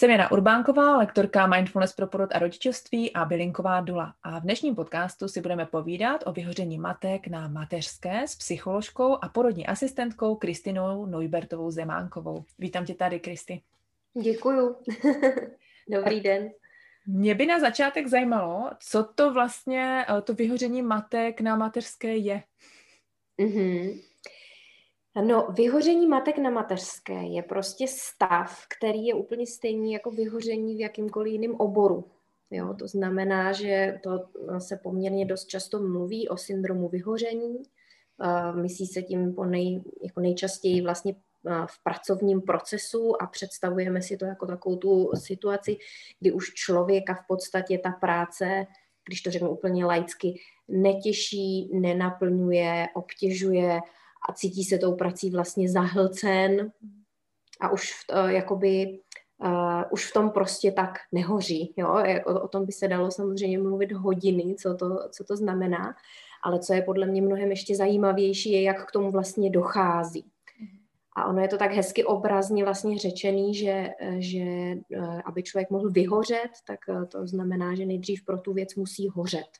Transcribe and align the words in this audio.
Jsem 0.00 0.10
Jana 0.10 0.32
Urbánková, 0.32 0.96
lektorka 0.96 1.46
Mindfulness 1.46 1.92
pro 1.92 2.06
porod 2.06 2.30
a 2.32 2.38
rodičovství 2.38 3.12
a 3.12 3.24
bylinková 3.24 3.80
dula. 3.80 4.14
A 4.22 4.38
v 4.38 4.42
dnešním 4.42 4.74
podcastu 4.74 5.28
si 5.28 5.40
budeme 5.40 5.66
povídat 5.66 6.22
o 6.26 6.32
vyhoření 6.32 6.78
matek 6.78 7.26
na 7.26 7.48
mateřské 7.48 8.28
s 8.28 8.36
psycholožkou 8.36 9.18
a 9.22 9.28
porodní 9.28 9.66
asistentkou 9.66 10.36
Kristinou 10.36 11.06
Neubertovou 11.06 11.70
Zemánkovou. 11.70 12.44
Vítám 12.58 12.84
tě 12.84 12.94
tady, 12.94 13.20
Kristi. 13.20 13.62
Děkuju. 14.22 14.76
Dobrý 15.88 16.20
den. 16.20 16.50
Mě 17.06 17.34
by 17.34 17.46
na 17.46 17.60
začátek 17.60 18.06
zajímalo, 18.06 18.70
co 18.78 19.04
to 19.04 19.32
vlastně 19.32 20.06
eh, 20.08 20.22
to 20.22 20.34
vyhoření 20.34 20.82
matek 20.82 21.40
na 21.40 21.56
mateřské 21.56 22.16
je. 22.16 22.42
Mm-hmm. 23.38 24.09
No, 25.14 25.46
vyhoření 25.56 26.06
matek 26.06 26.38
na 26.38 26.50
mateřské 26.50 27.22
je 27.22 27.42
prostě 27.42 27.88
stav, 27.88 28.64
který 28.76 29.06
je 29.06 29.14
úplně 29.14 29.46
stejný 29.46 29.92
jako 29.92 30.10
vyhoření 30.10 30.76
v 30.76 30.80
jakýmkoliv 30.80 31.32
jiném 31.32 31.54
oboru. 31.54 32.04
Jo, 32.50 32.74
to 32.78 32.88
znamená, 32.88 33.52
že 33.52 34.00
to 34.02 34.10
se 34.58 34.76
poměrně 34.76 35.24
dost 35.24 35.46
často 35.46 35.78
mluví 35.78 36.28
o 36.28 36.36
syndromu 36.36 36.88
vyhoření. 36.88 37.62
Myslí 38.54 38.86
se 38.86 39.02
tím 39.02 39.34
po 39.34 39.44
nej, 39.44 39.82
jako 40.02 40.20
nejčastěji 40.20 40.82
vlastně 40.82 41.14
v 41.66 41.82
pracovním 41.82 42.40
procesu 42.40 43.22
a 43.22 43.26
představujeme 43.26 44.02
si 44.02 44.16
to 44.16 44.24
jako 44.24 44.46
takovou 44.46 44.76
tu 44.76 45.10
situaci, 45.14 45.76
kdy 46.20 46.32
už 46.32 46.54
člověka 46.54 47.14
v 47.14 47.26
podstatě 47.28 47.78
ta 47.78 47.90
práce, 47.90 48.66
když 49.06 49.22
to 49.22 49.30
řeknu 49.30 49.50
úplně 49.50 49.84
laicky, 49.84 50.40
netěší, 50.68 51.70
nenaplňuje, 51.72 52.86
obtěžuje 52.94 53.80
a 54.30 54.32
cítí 54.32 54.64
se 54.64 54.78
tou 54.78 54.94
prací 54.94 55.30
vlastně 55.30 55.70
zahlcen 55.70 56.72
a 57.60 57.68
už 57.72 57.92
v, 57.92 58.04
uh, 58.12 58.30
jakoby 58.30 58.98
uh, 59.44 59.82
už 59.90 60.10
v 60.10 60.12
tom 60.12 60.30
prostě 60.30 60.72
tak 60.72 60.98
nehoří. 61.12 61.74
Jo? 61.76 61.88
O, 62.26 62.40
o 62.40 62.48
tom 62.48 62.66
by 62.66 62.72
se 62.72 62.88
dalo 62.88 63.10
samozřejmě 63.10 63.58
mluvit 63.58 63.92
hodiny, 63.92 64.54
co 64.54 64.74
to, 64.74 65.08
co 65.10 65.24
to 65.24 65.36
znamená, 65.36 65.94
ale 66.44 66.58
co 66.58 66.74
je 66.74 66.82
podle 66.82 67.06
mě 67.06 67.22
mnohem 67.22 67.50
ještě 67.50 67.76
zajímavější, 67.76 68.52
je, 68.52 68.62
jak 68.62 68.88
k 68.88 68.92
tomu 68.92 69.10
vlastně 69.10 69.50
dochází. 69.50 70.24
A 71.16 71.26
ono 71.26 71.40
je 71.40 71.48
to 71.48 71.58
tak 71.58 71.72
hezky 71.72 72.04
obrazně 72.04 72.64
vlastně 72.64 72.98
řečený, 72.98 73.54
že, 73.54 73.88
že 74.18 74.44
aby 75.24 75.42
člověk 75.42 75.70
mohl 75.70 75.90
vyhořet, 75.90 76.50
tak 76.66 76.78
to 77.08 77.26
znamená, 77.26 77.74
že 77.74 77.86
nejdřív 77.86 78.24
pro 78.24 78.38
tu 78.38 78.52
věc 78.52 78.74
musí 78.74 79.08
hořet. 79.08 79.50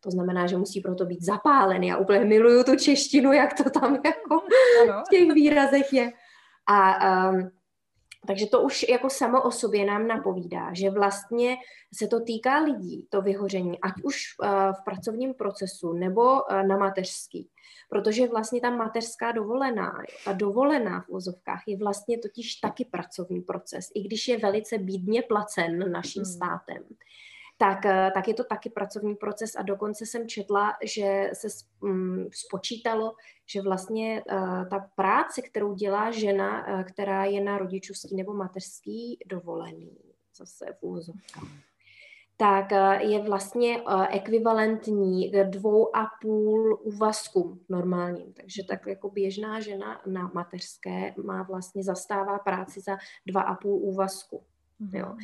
To 0.00 0.10
znamená, 0.10 0.46
že 0.46 0.56
musí 0.56 0.80
proto 0.80 1.04
být 1.04 1.22
zapálený. 1.22 1.88
Já 1.88 1.96
úplně 1.96 2.24
miluju 2.24 2.64
tu 2.64 2.76
češtinu, 2.76 3.32
jak 3.32 3.54
to 3.54 3.70
tam 3.70 3.94
jako 4.04 4.40
v 5.06 5.10
těch 5.10 5.32
výrazech 5.32 5.92
je. 5.92 6.12
A 6.66 7.30
um, 7.30 7.50
takže 8.26 8.46
to 8.46 8.62
už 8.62 8.88
jako 8.88 9.10
samo 9.10 9.42
o 9.42 9.50
sobě 9.50 9.86
nám 9.86 10.06
napovídá, 10.06 10.74
že 10.74 10.90
vlastně 10.90 11.56
se 11.94 12.06
to 12.06 12.20
týká 12.20 12.58
lidí, 12.58 13.06
to 13.10 13.22
vyhoření, 13.22 13.80
ať 13.80 13.92
už 14.02 14.22
uh, 14.42 14.48
v 14.48 14.84
pracovním 14.84 15.34
procesu 15.34 15.92
nebo 15.92 16.22
uh, 16.22 16.62
na 16.62 16.76
mateřský. 16.76 17.48
Protože 17.90 18.28
vlastně 18.28 18.60
ta 18.60 18.70
mateřská 18.70 19.32
dovolená, 19.32 19.92
ta 20.24 20.32
dovolená 20.32 21.00
v 21.00 21.08
vozovkách 21.08 21.62
je 21.66 21.76
vlastně 21.76 22.18
totiž 22.18 22.54
taky 22.54 22.84
pracovní 22.84 23.40
proces, 23.40 23.88
i 23.94 24.02
když 24.02 24.28
je 24.28 24.38
velice 24.38 24.78
bídně 24.78 25.22
placen 25.22 25.92
naším 25.92 26.22
hmm. 26.22 26.32
Tak, 27.58 27.86
eh, 27.86 28.10
tak 28.14 28.28
je 28.28 28.34
to 28.34 28.44
taky 28.44 28.70
pracovní 28.70 29.14
proces 29.14 29.56
a 29.56 29.62
dokonce 29.62 30.06
jsem 30.06 30.28
četla, 30.28 30.72
že 30.84 31.30
se 31.32 31.48
mm, 31.80 32.26
spočítalo, 32.32 33.14
že 33.46 33.62
vlastně 33.62 34.22
uh, 34.32 34.68
ta 34.68 34.90
práce, 34.94 35.42
kterou 35.42 35.74
dělá 35.74 36.10
žena, 36.10 36.66
uh, 36.68 36.82
která 36.82 37.24
je 37.24 37.40
na 37.40 37.58
rodičovský 37.58 38.16
nebo 38.16 38.34
mateřský 38.34 39.18
dovolený, 39.26 39.98
zase 40.36 40.66
v 40.80 40.86
úzovkách, 40.86 41.48
tak 42.36 42.70
je 43.00 43.22
vlastně 43.22 43.82
ekvivalentní 44.10 45.32
dvou 45.44 45.96
a 45.96 46.06
půl 46.22 46.78
úvazku 46.82 47.60
normálním. 47.68 48.32
Takže 48.32 48.62
tak 48.68 48.86
jako 48.86 49.10
běžná 49.10 49.60
žena 49.60 50.00
na 50.06 50.30
mateřské 50.34 51.14
má 51.24 51.42
vlastně 51.42 51.84
zastává 51.84 52.38
práci 52.38 52.80
za 52.80 52.96
dva 53.26 53.42
a 53.42 53.54
půl 53.54 53.76
úvazku. 53.76 54.44
Jo. 54.92 55.16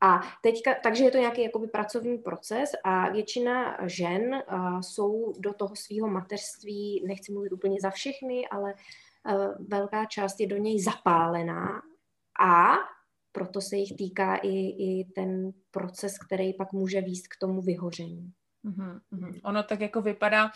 A 0.00 0.20
teďka, 0.42 0.74
takže 0.82 1.04
je 1.04 1.10
to 1.10 1.18
nějaký 1.18 1.42
jakoby 1.42 1.66
pracovní 1.66 2.18
proces 2.18 2.70
a 2.84 3.10
většina 3.10 3.78
žen 3.88 4.34
uh, 4.34 4.80
jsou 4.80 5.32
do 5.38 5.54
toho 5.54 5.76
svého 5.76 6.08
mateřství, 6.08 7.04
nechci 7.06 7.32
mluvit 7.32 7.52
úplně 7.52 7.76
za 7.80 7.90
všechny, 7.90 8.48
ale 8.48 8.74
uh, 8.74 9.66
velká 9.68 10.04
část 10.04 10.40
je 10.40 10.46
do 10.46 10.56
něj 10.56 10.80
zapálená 10.80 11.82
a 12.40 12.74
proto 13.32 13.60
se 13.60 13.76
jich 13.76 13.96
týká 13.96 14.36
i, 14.36 14.58
i 14.58 15.04
ten 15.14 15.52
proces, 15.70 16.18
který 16.18 16.54
pak 16.54 16.72
může 16.72 17.00
výst 17.00 17.26
k 17.26 17.38
tomu 17.40 17.62
vyhoření. 17.62 18.32
Mm-hmm. 18.64 19.40
Ono 19.42 19.62
tak 19.62 19.80
jako 19.80 20.02
vypadá 20.02 20.44
uh, 20.44 20.50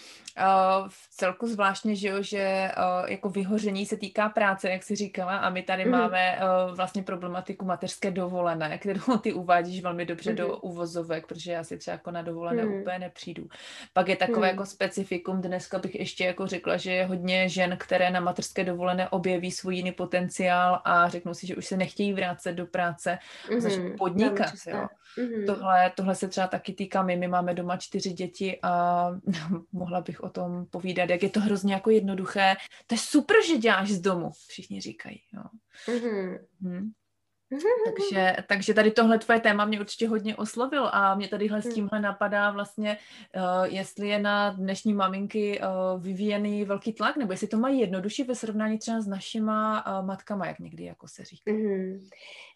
v 0.89 1.09
celku 1.11 1.47
zvláštně, 1.47 1.97
že, 1.97 2.09
jo, 2.09 2.23
že 2.23 2.73
uh, 2.77 3.11
jako 3.11 3.29
vyhoření 3.29 3.87
se 3.87 3.97
týká 3.97 4.29
práce, 4.29 4.71
jak 4.71 4.83
jsi 4.83 4.97
říkala, 4.97 5.37
a 5.37 5.51
my 5.51 5.63
tady 5.63 5.85
mm-hmm. 5.85 5.91
máme 5.91 6.39
uh, 6.39 6.77
vlastně 6.77 7.03
problematiku 7.03 7.65
mateřské 7.65 8.11
dovolené, 8.11 8.79
kterou 8.79 9.17
ty 9.23 9.33
uvádíš 9.33 9.83
velmi 9.83 10.07
dobře 10.07 10.33
mm-hmm. 10.33 10.37
do 10.37 10.57
uvozovek, 10.57 11.27
protože 11.27 11.53
já 11.53 11.65
si 11.65 11.79
třeba 11.79 11.93
jako 11.93 12.11
na 12.11 12.23
dovolené 12.23 12.65
mm-hmm. 12.65 12.81
úplně 12.81 12.99
nepřijdu. 12.99 13.49
Pak 13.93 14.09
je 14.09 14.17
takové 14.17 14.47
mm-hmm. 14.47 14.51
jako 14.51 14.67
specifikum, 14.67 15.41
dneska 15.41 15.79
bych 15.79 15.95
ještě 15.95 16.25
jako 16.25 16.47
řekla, 16.47 16.77
že 16.77 16.93
je 16.93 17.07
hodně 17.07 17.49
žen, 17.49 17.77
které 17.81 18.11
na 18.11 18.21
mateřské 18.21 18.65
dovolené 18.65 19.09
objeví 19.09 19.51
svůj 19.51 19.77
jiný 19.77 19.93
potenciál 19.93 20.81
a 20.85 21.09
řeknou 21.09 21.35
si, 21.35 21.47
že 21.47 21.57
už 21.57 21.67
se 21.67 21.77
nechtějí 21.77 22.13
vrátit 22.13 22.53
do 22.53 22.67
práce, 22.67 23.19
mm-hmm. 23.49 23.61
začnou 23.61 23.97
podnikat. 23.99 24.53
Jo. 24.67 24.87
Mm-hmm. 25.19 25.47
Tohle, 25.47 25.93
tohle 25.97 26.15
se 26.15 26.29
třeba 26.29 26.47
taky 26.47 26.73
týká 26.73 27.03
my, 27.03 27.17
my 27.17 27.29
máme 27.29 27.55
doma 27.55 27.77
čtyři 27.77 28.13
děti 28.13 28.59
a 28.63 29.07
mohla 29.73 30.01
bych 30.01 30.21
o 30.21 30.31
tom 30.31 30.67
povídat, 30.67 31.11
jak 31.11 31.23
je 31.23 31.31
to 31.31 31.41
hrozně 31.41 31.75
jako 31.75 31.91
jednoduché. 31.91 32.57
To 32.87 32.95
je 32.95 32.99
super, 32.99 33.37
že 33.47 33.59
děláš 33.59 33.91
z 33.91 34.01
domu, 34.01 34.31
všichni 34.49 34.81
říkají. 34.81 35.23
Jo. 35.33 35.43
Mm-hmm. 35.87 36.39
Hmm. 36.63 36.91
Takže, 37.85 38.37
takže 38.47 38.75
tady 38.75 38.91
tohle 38.91 39.19
tvoje 39.19 39.41
téma 39.41 39.65
mě 39.65 39.81
určitě 39.81 40.09
hodně 40.09 40.37
oslovil 40.37 40.89
a 40.93 41.15
mě 41.15 41.29
tadyhle 41.29 41.63
s 41.63 41.65
hmm. 41.65 41.75
tímhle 41.75 42.01
napadá 42.01 42.51
vlastně, 42.51 42.99
uh, 43.37 43.65
jestli 43.65 44.09
je 44.09 44.19
na 44.19 44.51
dnešní 44.51 44.95
maminky 44.95 45.61
uh, 45.61 46.03
vyvíjený 46.03 46.65
velký 46.65 46.93
tlak, 46.93 47.17
nebo 47.17 47.33
jestli 47.33 47.47
to 47.47 47.57
mají 47.57 47.81
jednodušší 47.81 48.25
ve 48.25 48.35
srovnání 48.35 48.79
třeba 48.79 49.01
s 49.01 49.07
našima 49.07 49.87
uh, 49.87 50.07
matkama, 50.07 50.47
jak 50.47 50.59
někdy 50.59 50.85
jako 50.85 51.09
se 51.09 51.25
říká. 51.25 51.51
Mm-hmm. 51.51 52.09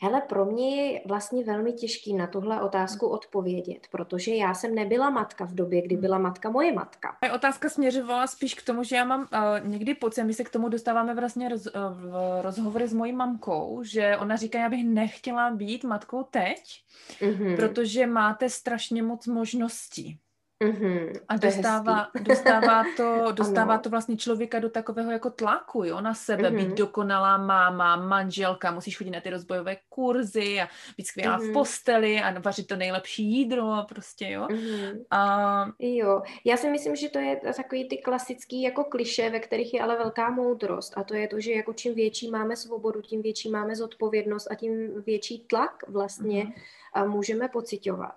Hele, 0.03 0.21
pro 0.21 0.45
mě 0.45 0.83
je 0.83 1.01
vlastně 1.07 1.45
velmi 1.45 1.73
těžký 1.73 2.15
na 2.15 2.27
tuhle 2.27 2.63
otázku 2.63 3.07
odpovědět, 3.07 3.87
protože 3.91 4.35
já 4.35 4.55
jsem 4.55 4.75
nebyla 4.75 5.11
matka 5.11 5.45
v 5.45 5.55
době, 5.55 5.83
kdy 5.83 5.95
hmm. 5.95 6.03
byla 6.03 6.19
matka 6.19 6.51
moje 6.51 6.73
matka. 6.73 7.17
Moje 7.23 7.33
otázka 7.33 7.69
směřovala 7.69 8.27
spíš 8.27 8.55
k 8.55 8.63
tomu, 8.63 8.83
že 8.83 8.97
já 8.97 9.05
mám 9.05 9.21
uh, 9.21 9.69
někdy 9.69 9.95
pocit, 9.95 10.25
my 10.25 10.35
se 10.35 10.45
k 10.45 10.51
tomu 10.51 10.69
dostáváme 10.69 11.15
vlastně 11.15 11.49
roz, 11.49 11.67
uh, 11.67 11.73
v 11.93 12.39
rozhovory 12.43 12.89
s 12.89 12.95
mojí 12.95 13.13
mamkou, 13.13 13.83
že 13.83 14.17
ona 14.17 14.37
říká, 14.37 14.59
já 14.59 14.69
bych 14.69 14.84
nechtěla 14.85 15.51
být 15.51 15.85
matkou 15.85 16.23
teď, 16.23 16.85
mm-hmm. 17.21 17.57
protože 17.57 18.07
máte 18.07 18.51
strašně 18.51 19.03
moc 19.03 19.27
možností. 19.27 20.19
Mm-hmm, 20.65 21.21
a 21.29 21.37
dostává, 21.37 22.09
to 22.13 22.23
dostává, 22.23 22.85
to, 22.97 23.33
dostává 23.33 23.79
to 23.79 23.91
vlastně 23.91 24.17
člověka 24.17 24.59
do 24.59 24.71
takového 24.71 25.11
jako 25.11 25.31
tlaku, 25.31 25.85
jo, 25.85 26.01
na 26.01 26.15
sebe, 26.15 26.51
mm-hmm. 26.51 26.57
být 26.57 26.79
dokonalá 26.79 27.37
máma, 27.37 27.97
manželka, 27.97 28.71
musíš 28.71 28.99
chodit 28.99 29.11
na 29.11 29.21
ty 29.21 29.31
rozbojové 29.31 29.77
kurzy 29.89 30.61
a 30.61 30.69
být 30.97 31.07
skvělá 31.07 31.39
mm-hmm. 31.39 31.51
v 31.51 31.53
posteli 31.53 32.21
a 32.21 32.41
vařit 32.41 32.67
to 32.67 32.77
nejlepší 32.77 33.25
jídlo 33.25 33.87
prostě, 33.89 34.31
jo. 34.31 34.47
Mm-hmm. 34.47 35.05
A... 35.11 35.67
Jo, 35.79 36.23
já 36.45 36.57
si 36.57 36.71
myslím, 36.71 36.97
že 36.97 37.09
to 37.09 37.19
je 37.19 37.41
takový 37.57 37.89
ty 37.89 37.97
klasický 37.97 38.63
jako 38.63 38.85
kliše, 38.85 39.31
ve 39.31 39.41
kterých 39.41 39.75
je 39.75 39.83
ale 39.83 39.97
velká 39.97 40.31
moudrost 40.31 40.99
a 40.99 41.05
to 41.05 41.15
je 41.15 41.29
to, 41.29 41.41
že 41.41 41.53
jako 41.53 41.73
čím 41.73 41.95
větší 41.95 42.31
máme 42.31 42.57
svobodu, 42.57 43.01
tím 43.01 43.23
větší 43.23 43.51
máme 43.51 43.77
zodpovědnost 43.77 44.51
a 44.51 44.55
tím 44.55 45.03
větší 45.03 45.39
tlak 45.39 45.89
vlastně 45.89 46.45
mm-hmm. 46.45 47.09
můžeme 47.09 47.49
pocitovat. 47.49 48.15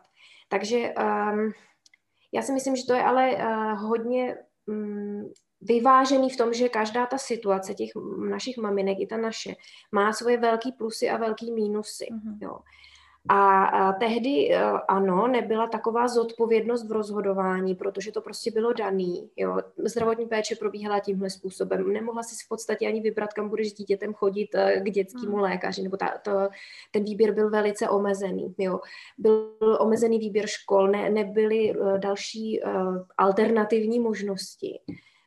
Takže 0.50 0.94
um, 0.94 1.54
já 2.33 2.41
si 2.41 2.51
myslím, 2.51 2.75
že 2.75 2.85
to 2.85 2.94
je 2.94 3.03
ale 3.03 3.35
uh, 3.35 3.81
hodně 3.81 4.38
um, 4.65 5.33
vyvážený 5.62 6.29
v 6.29 6.38
tom, 6.38 6.53
že 6.53 6.69
každá 6.69 7.06
ta 7.06 7.18
situace 7.18 7.74
těch 7.74 7.89
našich 8.29 8.57
maminek, 8.57 8.97
i 9.00 9.07
ta 9.07 9.18
naše, 9.18 9.56
má 9.91 10.13
svoje 10.13 10.38
velký 10.38 10.71
plusy 10.71 11.09
a 11.09 11.18
velký 11.18 11.51
mínusy. 11.51 12.07
Mm-hmm. 12.12 12.38
Jo. 12.41 12.59
A, 13.29 13.94
tehdy 13.94 14.53
e, 14.53 14.62
ano, 14.88 15.27
nebyla 15.27 15.68
taková 15.68 16.07
zodpovědnost 16.07 16.88
v 16.88 16.91
rozhodování, 16.91 17.75
protože 17.75 18.12
to 18.12 18.21
prostě 18.21 18.51
bylo 18.51 18.74
daný. 18.74 19.29
Jo. 19.35 19.57
Zdravotní 19.77 20.25
péče 20.25 20.56
probíhala 20.56 21.00
tímhle 21.00 21.29
způsobem. 21.29 21.94
Nemohla 21.94 22.24
si 22.24 22.35
v 22.45 22.50
podstatě 22.50 22.88
ani 22.88 23.01
vybrat, 23.01 23.33
kam 23.33 23.50
budeš 23.50 23.69
s 23.69 23.74
dítětem 23.74 24.13
chodit 24.13 24.56
e, 24.56 24.81
k 24.81 24.91
dětskému 24.91 25.33
hmm. 25.33 25.41
lékaři, 25.41 25.83
nebo 25.83 25.97
ta, 25.97 26.13
to, 26.24 26.31
ten 26.91 27.03
výběr 27.03 27.33
byl 27.33 27.50
velice 27.50 27.89
omezený. 27.89 28.56
Jo. 28.57 28.79
Byl 29.18 29.57
omezený 29.79 30.19
výběr 30.19 30.47
škol, 30.47 30.88
ne, 30.88 31.09
nebyly 31.09 31.75
uh, 31.75 31.97
další 31.97 32.62
alternativní 33.18 34.00
možnosti. 34.00 34.79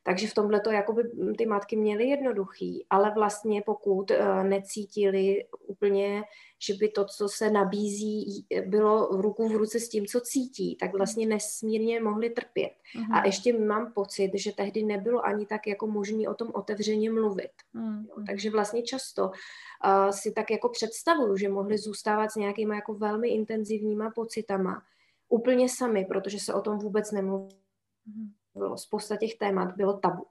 Takže 0.02 0.26
v 0.26 0.34
tomhle 0.34 0.60
to 0.60 0.70
jakoby 0.70 1.02
ty 1.38 1.46
matky 1.46 1.76
měly 1.76 2.08
jednoduchý, 2.08 2.86
ale 2.90 3.10
vlastně 3.14 3.62
pokud 3.62 4.10
uh, 4.10 4.44
necítili 4.44 5.44
úplně, 5.66 6.22
že 6.58 6.74
by 6.74 6.88
to, 6.88 7.04
co 7.04 7.28
se 7.28 7.50
nabízí, 7.50 8.46
bylo 8.66 9.16
v 9.16 9.20
ruku 9.20 9.48
v 9.48 9.56
ruce 9.56 9.80
s 9.80 9.88
tím, 9.88 10.06
co 10.06 10.20
cítí, 10.20 10.76
tak 10.76 10.92
vlastně 10.92 11.26
nesmírně 11.26 12.00
mohli 12.00 12.30
trpět. 12.30 12.72
Mm-hmm. 12.96 13.12
A 13.12 13.16
mhm. 13.16 13.24
ještě 13.26 13.58
mám 13.58 13.92
pocit, 13.92 14.30
že 14.34 14.52
tehdy 14.52 14.82
nebylo 14.82 15.24
ani 15.24 15.46
tak 15.46 15.66
jako 15.66 15.86
možné 15.86 16.28
o 16.28 16.34
tom 16.34 16.50
otevřeně 16.54 17.10
mluvit. 17.10 17.52
Jo, 17.74 18.24
takže 18.26 18.50
vlastně 18.50 18.82
často 18.82 19.24
uh, 19.24 20.10
si 20.10 20.32
tak 20.32 20.50
jako 20.50 20.68
představuju, 20.68 21.36
že 21.36 21.48
mohli 21.48 21.78
zůstávat 21.78 22.30
s 22.30 22.36
nějakýma 22.36 22.74
jako 22.74 22.94
velmi 22.94 23.28
intenzivníma 23.28 24.10
pocitama 24.10 24.82
úplně 25.28 25.68
sami, 25.68 26.04
protože 26.04 26.38
se 26.38 26.54
o 26.54 26.60
tom 26.60 26.78
vůbec 26.78 27.12
nemluvilo. 27.12 27.48
Mm-hmm 27.48 28.39
bylo 28.54 28.78
spousta 28.78 29.16
těch 29.16 29.34
témat 29.34 29.76
bylo 29.76 29.98
tabu. 29.98 30.26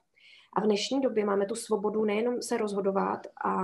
A 0.53 0.61
v 0.61 0.63
dnešní 0.63 1.01
době 1.01 1.25
máme 1.25 1.45
tu 1.45 1.55
svobodu 1.55 2.05
nejenom 2.05 2.41
se 2.41 2.57
rozhodovat 2.57 3.27
a 3.45 3.63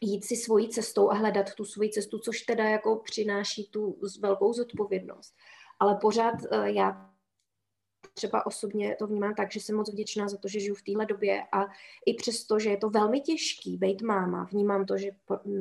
jít 0.00 0.24
si 0.24 0.36
svojí 0.36 0.68
cestou 0.68 1.10
a 1.10 1.14
hledat 1.14 1.54
tu 1.54 1.64
svoji 1.64 1.90
cestu, 1.90 2.18
což 2.18 2.40
teda 2.40 2.64
jako 2.64 2.96
přináší 2.96 3.68
tu 3.70 3.98
velkou 4.20 4.52
zodpovědnost. 4.52 5.34
Ale 5.80 5.98
pořád 6.00 6.34
eh, 6.50 6.70
já 6.70 7.14
třeba 8.14 8.46
osobně 8.46 8.96
to 8.98 9.06
vnímám 9.06 9.34
tak, 9.34 9.52
že 9.52 9.60
jsem 9.60 9.76
moc 9.76 9.92
vděčná 9.92 10.28
za 10.28 10.36
to, 10.36 10.48
že 10.48 10.60
žiju 10.60 10.74
v 10.74 10.82
téhle 10.82 11.06
době 11.06 11.42
a 11.52 11.64
i 12.06 12.14
přesto, 12.14 12.58
že 12.58 12.70
je 12.70 12.76
to 12.76 12.90
velmi 12.90 13.20
těžký 13.20 13.76
být 13.76 14.02
máma, 14.02 14.44
vnímám 14.44 14.86
to, 14.86 14.98
že 14.98 15.10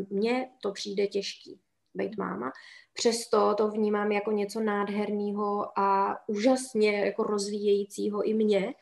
mně 0.09 0.49
to 0.61 0.71
přijde 0.71 1.07
těžký 1.07 1.59
být 1.95 2.17
máma. 2.17 2.51
Přesto 2.93 3.53
to 3.57 3.67
vnímám 3.67 4.11
jako 4.11 4.31
něco 4.31 4.59
nádherného 4.59 5.79
a 5.79 6.17
úžasně 6.27 7.05
jako 7.05 7.23
rozvíjejícího 7.23 8.23
i 8.23 8.33
mě, 8.33 8.73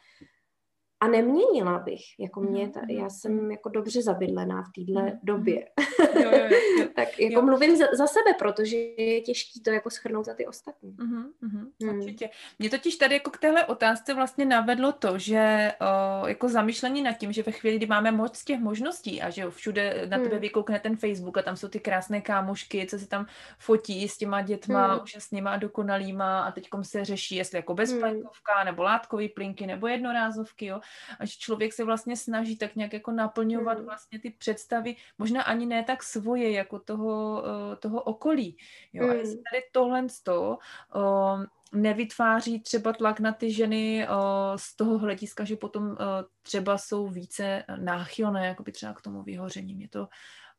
a 1.02 1.08
neměnila 1.08 1.80
bych, 1.80 2.20
jako 2.20 2.42
mě, 2.42 2.70
ta, 2.70 2.80
já 2.90 3.10
jsem 3.10 3.52
jako 3.52 3.70
dobře 3.70 4.02
zabydlená 4.02 4.62
v 4.62 4.72
téhle 4.76 5.04
mm. 5.04 5.20
době. 5.24 5.68
Jo, 6.00 6.22
jo, 6.24 6.32
jo, 6.32 6.58
jo. 6.80 6.88
tak 6.96 7.20
jako 7.20 7.34
jo. 7.34 7.42
mluvím 7.42 7.78
za, 7.78 7.86
za 7.94 8.08
sebe, 8.08 8.34
protože 8.40 8.78
je 8.78 9.22
těžký 9.22 9.62
to 9.62 9.70
jako 9.70 9.90
schrnout 9.90 10.26
za 10.26 10.34
ty 10.34 10.46
ostatní. 10.46 10.96
Mm, 11.00 11.32
mm, 11.42 11.72
mm. 11.80 12.00
Určitě. 12.00 12.30
Mě 12.60 12.70
totiž 12.70 12.96
tady 12.96 13.14
jako 13.14 13.30
k 13.30 13.38
téhle 13.38 13.66
otázce 13.66 14.14
vlastně 14.14 14.46
navedlo 14.46 14.92
to, 14.92 15.18
že 15.18 15.72
o, 15.82 16.28
jako 16.28 16.50
zamýšlení 16.50 17.02
nad 17.02 17.14
tím, 17.14 17.32
že 17.32 17.44
ve 17.44 17.52
chvíli, 17.52 17.78
kdy 17.78 17.86
máme 17.86 18.12
moc 18.12 18.44
těch 18.44 18.60
možností 18.60 19.22
a 19.22 19.30
že 19.30 19.50
všude 19.50 20.08
na 20.10 20.18
tebe 20.18 20.36
mm. 20.36 20.42
vykoukne 20.42 20.80
ten 20.80 20.98
Facebook 20.98 21.38
a 21.38 21.42
tam 21.42 21.58
jsou 21.58 21.68
ty 21.68 21.80
krásné 21.80 22.22
kámošky, 22.22 22.86
co 22.86 23.00
si 23.00 23.08
tam 23.08 23.26
fotí 23.58 24.10
s 24.10 24.18
těma 24.18 24.42
dětma, 24.42 24.96
mm. 24.96 25.04
úžasnýma 25.04 25.52
a 25.52 25.58
dokonalýma 25.58 26.40
a 26.40 26.52
teďkom 26.52 26.84
se 26.84 27.06
řeší, 27.06 27.36
jestli 27.36 27.58
jako 27.58 27.74
bezplenkovka 27.74 28.60
mm. 28.60 28.66
nebo 28.66 28.84
látkový 28.84 29.30
plinky 29.30 29.68
nebo 29.68 29.88
jednorázovky, 29.88 30.66
jo 30.66 30.80
a 31.20 31.26
že 31.26 31.34
člověk 31.38 31.74
se 31.74 31.84
vlastně 31.84 32.18
snaží 32.18 32.58
tak 32.58 32.76
nějak 32.76 32.94
jako 32.94 33.12
naplňovat 33.12 33.80
mm. 33.80 33.86
vlastně 33.86 34.20
ty 34.20 34.30
představy, 34.30 34.96
možná 35.18 35.42
ani 35.42 35.66
ne 35.66 35.84
tak 35.84 36.04
svoje, 36.04 36.52
jako 36.52 36.80
toho, 36.80 37.44
uh, 37.44 37.76
toho 37.76 38.02
okolí. 38.02 38.58
Jo? 38.94 39.06
Mm. 39.06 39.10
A 39.10 39.14
jestli 39.14 39.38
tady 39.52 39.64
tohle 39.72 40.10
z 40.10 40.24
toho 40.24 40.60
uh, 40.96 41.44
nevytváří 41.74 42.60
třeba 42.60 42.94
tlak 42.94 43.20
na 43.20 43.32
ty 43.32 43.54
ženy 43.54 44.08
uh, 44.08 44.16
z 44.56 44.76
toho 44.76 44.98
hlediska, 44.98 45.44
že 45.44 45.56
potom 45.56 45.84
uh, 45.84 45.98
třeba 46.42 46.78
jsou 46.78 47.08
více 47.08 47.64
náchylné, 47.78 48.48
jako 48.48 48.64
by 48.64 48.72
třeba 48.72 48.94
k 48.94 49.02
tomu 49.02 49.24
vyhoření. 49.24 49.76
Mě 49.76 49.90
to 49.90 50.08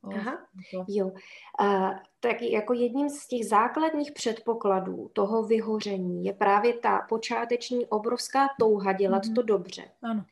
Aha, 0.04 0.38
jo. 0.88 1.06
Uh, 1.06 1.90
tak 2.20 2.42
jako 2.42 2.72
jedním 2.72 3.08
z 3.08 3.26
těch 3.26 3.46
základních 3.46 4.12
předpokladů 4.12 5.10
toho 5.12 5.42
vyhoření 5.42 6.24
je 6.24 6.32
právě 6.32 6.74
ta 6.74 7.06
počáteční 7.08 7.86
obrovská 7.86 8.48
touha 8.58 8.92
dělat 8.92 9.24
mm-hmm. 9.24 9.34
to 9.34 9.42
dobře. 9.42 9.84
Ano. 10.02 10.24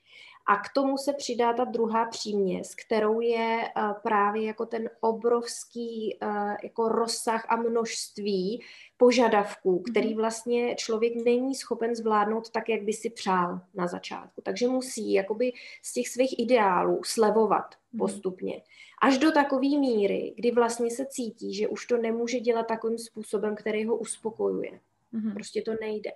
A 0.47 0.57
k 0.57 0.69
tomu 0.75 0.99
se 0.99 1.13
přidá 1.13 1.53
ta 1.53 1.65
druhá 1.65 2.05
příměs, 2.07 2.75
kterou 2.75 3.21
je 3.21 3.73
uh, 3.77 3.93
právě 4.03 4.45
jako 4.45 4.67
ten 4.67 4.91
obrovský 5.01 6.19
uh, 6.23 6.55
jako 6.63 6.89
rozsah 6.89 7.47
a 7.49 7.57
množství 7.57 8.63
požadavků, 8.97 9.83
který 9.91 10.09
mhm. 10.09 10.17
vlastně 10.17 10.75
člověk 10.75 11.13
není 11.25 11.55
schopen 11.55 11.95
zvládnout 11.95 12.51
tak, 12.51 12.69
jak 12.69 12.83
by 12.83 12.93
si 12.93 13.11
přál 13.11 13.61
na 13.75 13.87
začátku. 13.87 14.41
Takže 14.43 14.69
musí 14.69 15.13
jakoby 15.13 15.53
z 15.83 15.93
těch 15.93 16.09
svých 16.09 16.39
ideálů 16.39 17.01
slevovat 17.05 17.75
mhm. 17.93 17.99
postupně. 17.99 18.63
Až 19.01 19.19
do 19.19 19.33
takové 19.33 19.79
míry, 19.79 20.35
kdy 20.37 20.51
vlastně 20.51 20.91
se 20.91 21.07
cítí, 21.07 21.55
že 21.55 21.69
už 21.69 21.87
to 21.87 21.97
nemůže 21.97 22.41
dělat 22.41 22.67
takovým 22.67 22.99
způsobem, 22.99 23.57
který 23.57 23.85
ho 23.85 23.97
uspokojuje. 23.97 24.81
Mm-hmm. 25.15 25.35
Prostě 25.35 25.63
to 25.63 25.73
nejde. 25.81 26.11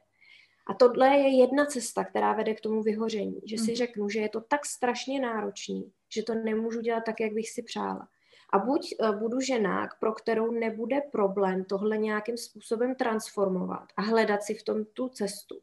A 0.66 0.74
tohle 0.74 1.08
je 1.08 1.40
jedna 1.40 1.66
cesta, 1.66 2.04
která 2.04 2.32
vede 2.32 2.54
k 2.54 2.60
tomu 2.60 2.82
vyhoření. 2.82 3.40
Že 3.44 3.58
si 3.58 3.64
mm-hmm. 3.64 3.76
řeknu, 3.76 4.08
že 4.08 4.20
je 4.20 4.28
to 4.28 4.40
tak 4.40 4.66
strašně 4.66 5.20
náročný, 5.20 5.92
že 6.08 6.22
to 6.22 6.34
nemůžu 6.34 6.80
dělat 6.80 7.04
tak, 7.06 7.20
jak 7.20 7.32
bych 7.32 7.50
si 7.50 7.62
přála. 7.62 8.08
A 8.52 8.58
buď 8.58 8.94
uh, 9.00 9.18
budu 9.18 9.40
žena, 9.40 9.88
pro 10.00 10.12
kterou 10.12 10.50
nebude 10.50 11.00
problém 11.12 11.64
tohle 11.64 11.98
nějakým 11.98 12.36
způsobem 12.36 12.94
transformovat 12.94 13.88
a 13.96 14.02
hledat 14.02 14.42
si 14.42 14.54
v 14.54 14.62
tom 14.62 14.84
tu 14.84 15.08
cestu. 15.08 15.60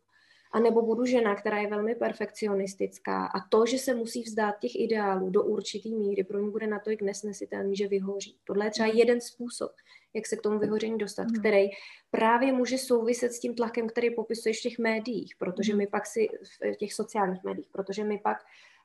A 0.52 0.60
nebo 0.60 0.82
budu 0.82 1.06
žena, 1.06 1.36
která 1.36 1.58
je 1.58 1.68
velmi 1.68 1.96
perfekcionistická 1.96 3.26
a 3.26 3.40
to, 3.50 3.66
že 3.66 3.78
se 3.78 3.96
musí 3.96 4.24
vzdát 4.24 4.60
těch 4.60 4.80
ideálů 4.80 5.30
do 5.30 5.44
určitý 5.44 5.96
míry, 5.96 6.24
pro 6.24 6.40
ní 6.40 6.52
bude 6.52 6.68
natolik 6.68 7.02
nesnesitelný, 7.02 7.76
že 7.76 7.88
vyhoří. 7.88 8.36
Tohle 8.44 8.66
je 8.66 8.72
třeba 8.72 8.88
mhm. 8.88 8.98
jeden 8.98 9.22
způsob, 9.22 9.72
jak 10.14 10.28
se 10.28 10.36
k 10.36 10.42
tomu 10.42 10.60
vyhoření 10.60 10.98
dostat, 10.98 11.28
mm. 11.28 11.40
který 11.40 11.70
právě 12.12 12.54
může 12.54 12.78
souviset 12.78 13.34
s 13.34 13.40
tím 13.40 13.56
tlakem, 13.56 13.88
který 13.88 14.16
popisuješ 14.16 14.60
v 14.60 14.64
těch 14.64 14.80
médiích, 14.80 15.36
protože 15.38 15.72
mhm. 15.72 15.78
my 15.78 15.88
pak 15.88 16.06
si, 16.06 16.30
v 16.74 16.76
těch 16.76 16.94
sociálních 16.94 17.44
médiích, 17.44 17.70
protože 17.72 18.04
my 18.04 18.18
pak 18.18 18.38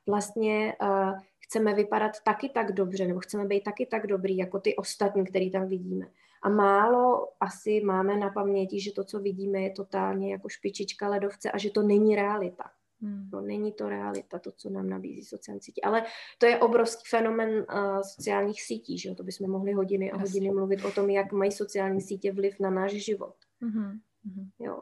vlastně 0.07 0.75
uh, 0.81 1.19
chceme 1.39 1.73
vypadat 1.73 2.11
taky 2.23 2.49
tak 2.49 2.71
dobře, 2.71 3.07
nebo 3.07 3.19
chceme 3.19 3.45
být 3.45 3.63
taky 3.63 3.85
tak 3.85 4.07
dobrý, 4.07 4.37
jako 4.37 4.59
ty 4.59 4.75
ostatní, 4.75 5.25
který 5.25 5.51
tam 5.51 5.67
vidíme. 5.67 6.05
A 6.43 6.49
málo 6.49 7.27
asi 7.39 7.81
máme 7.81 8.17
na 8.17 8.29
paměti, 8.29 8.81
že 8.81 8.91
to, 8.91 9.03
co 9.03 9.19
vidíme, 9.19 9.61
je 9.61 9.71
totálně 9.71 10.31
jako 10.31 10.49
špičička 10.49 11.09
ledovce 11.09 11.51
a 11.51 11.57
že 11.57 11.69
to 11.69 11.81
není 11.81 12.15
realita. 12.15 12.63
Hmm. 13.01 13.29
No, 13.33 13.41
není 13.41 13.71
to 13.71 13.89
realita, 13.89 14.39
to, 14.39 14.51
co 14.51 14.69
nám 14.69 14.89
nabízí 14.89 15.25
sociální 15.25 15.61
sítě. 15.61 15.81
Ale 15.83 16.05
to 16.37 16.45
je 16.45 16.59
obrovský 16.59 17.03
fenomen 17.09 17.49
uh, 17.49 18.01
sociálních 18.01 18.61
sítí, 18.61 18.99
že 18.99 19.09
jo? 19.09 19.15
To 19.15 19.23
bychom 19.23 19.49
mohli 19.49 19.73
hodiny 19.73 20.11
a 20.11 20.17
hodiny 20.17 20.51
mluvit 20.51 20.85
o 20.85 20.91
tom, 20.91 21.09
jak 21.09 21.31
mají 21.31 21.51
sociální 21.51 22.01
sítě 22.01 22.31
vliv 22.31 22.59
na 22.59 22.69
náš 22.69 22.91
život. 22.91 23.35
Hmm. 23.61 23.99
Jo. 24.59 24.81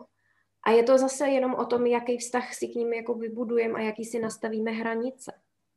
A 0.63 0.71
je 0.71 0.83
to 0.83 0.97
zase 0.97 1.27
jenom 1.27 1.55
o 1.55 1.65
tom, 1.65 1.85
jaký 1.85 2.17
vztah 2.17 2.53
si 2.53 2.67
k 2.67 2.75
ním 2.75 2.93
jako 2.93 3.13
vybudujeme 3.13 3.73
a 3.73 3.81
jaký 3.81 4.05
si 4.05 4.19
nastavíme 4.19 4.71
hranice. 4.71 5.31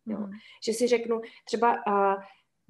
Jo. 0.07 0.17
Hmm. 0.17 0.31
Že 0.65 0.73
si 0.73 0.87
řeknu, 0.87 1.21
třeba 1.45 1.75
uh, 1.87 2.23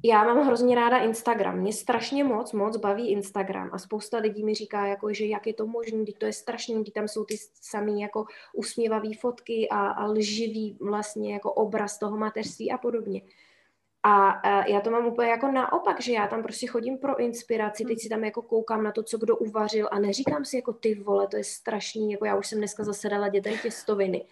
já 0.04 0.24
mám 0.24 0.46
hrozně 0.46 0.76
ráda 0.76 0.98
Instagram. 0.98 1.58
Mě 1.58 1.72
strašně 1.72 2.24
moc, 2.24 2.52
moc 2.52 2.76
baví 2.76 3.10
Instagram 3.10 3.70
a 3.72 3.78
spousta 3.78 4.18
lidí 4.18 4.44
mi 4.44 4.54
říká, 4.54 4.86
jako, 4.86 5.12
že 5.12 5.26
jak 5.26 5.46
je 5.46 5.54
to 5.54 5.66
možné, 5.66 6.02
když 6.02 6.14
to 6.14 6.26
je 6.26 6.32
strašný, 6.32 6.80
když 6.80 6.94
tam 6.94 7.08
jsou 7.08 7.24
ty 7.24 7.36
samé 7.62 7.92
jako 7.92 8.24
usměvavé 8.52 9.08
fotky 9.20 9.68
a, 9.68 9.86
a 9.90 10.06
lživý 10.06 10.78
vlastně 10.80 11.32
jako 11.32 11.52
obraz 11.52 11.98
toho 11.98 12.16
mateřství 12.16 12.72
a 12.72 12.78
podobně. 12.78 13.22
A, 14.02 14.28
a 14.30 14.66
já 14.66 14.80
to 14.80 14.90
mám 14.90 15.06
úplně 15.06 15.30
jako 15.30 15.52
naopak, 15.52 16.00
že 16.00 16.12
já 16.12 16.26
tam 16.26 16.42
prostě 16.42 16.66
chodím 16.66 16.98
pro 16.98 17.20
inspiraci, 17.20 17.84
teď 17.84 17.98
si 18.00 18.08
tam 18.08 18.24
jako 18.24 18.42
koukám 18.42 18.82
na 18.82 18.92
to, 18.92 19.02
co 19.02 19.18
kdo 19.18 19.36
uvařil 19.36 19.88
a 19.90 19.98
neříkám 19.98 20.44
si 20.44 20.56
jako 20.56 20.72
ty 20.72 20.94
vole, 20.94 21.26
to 21.26 21.36
je 21.36 21.44
strašný, 21.44 22.12
jako 22.12 22.24
já 22.24 22.36
už 22.36 22.46
jsem 22.46 22.58
dneska 22.58 22.84
zasedala 22.84 23.28
dětem 23.28 23.54
těstoviny 23.62 24.24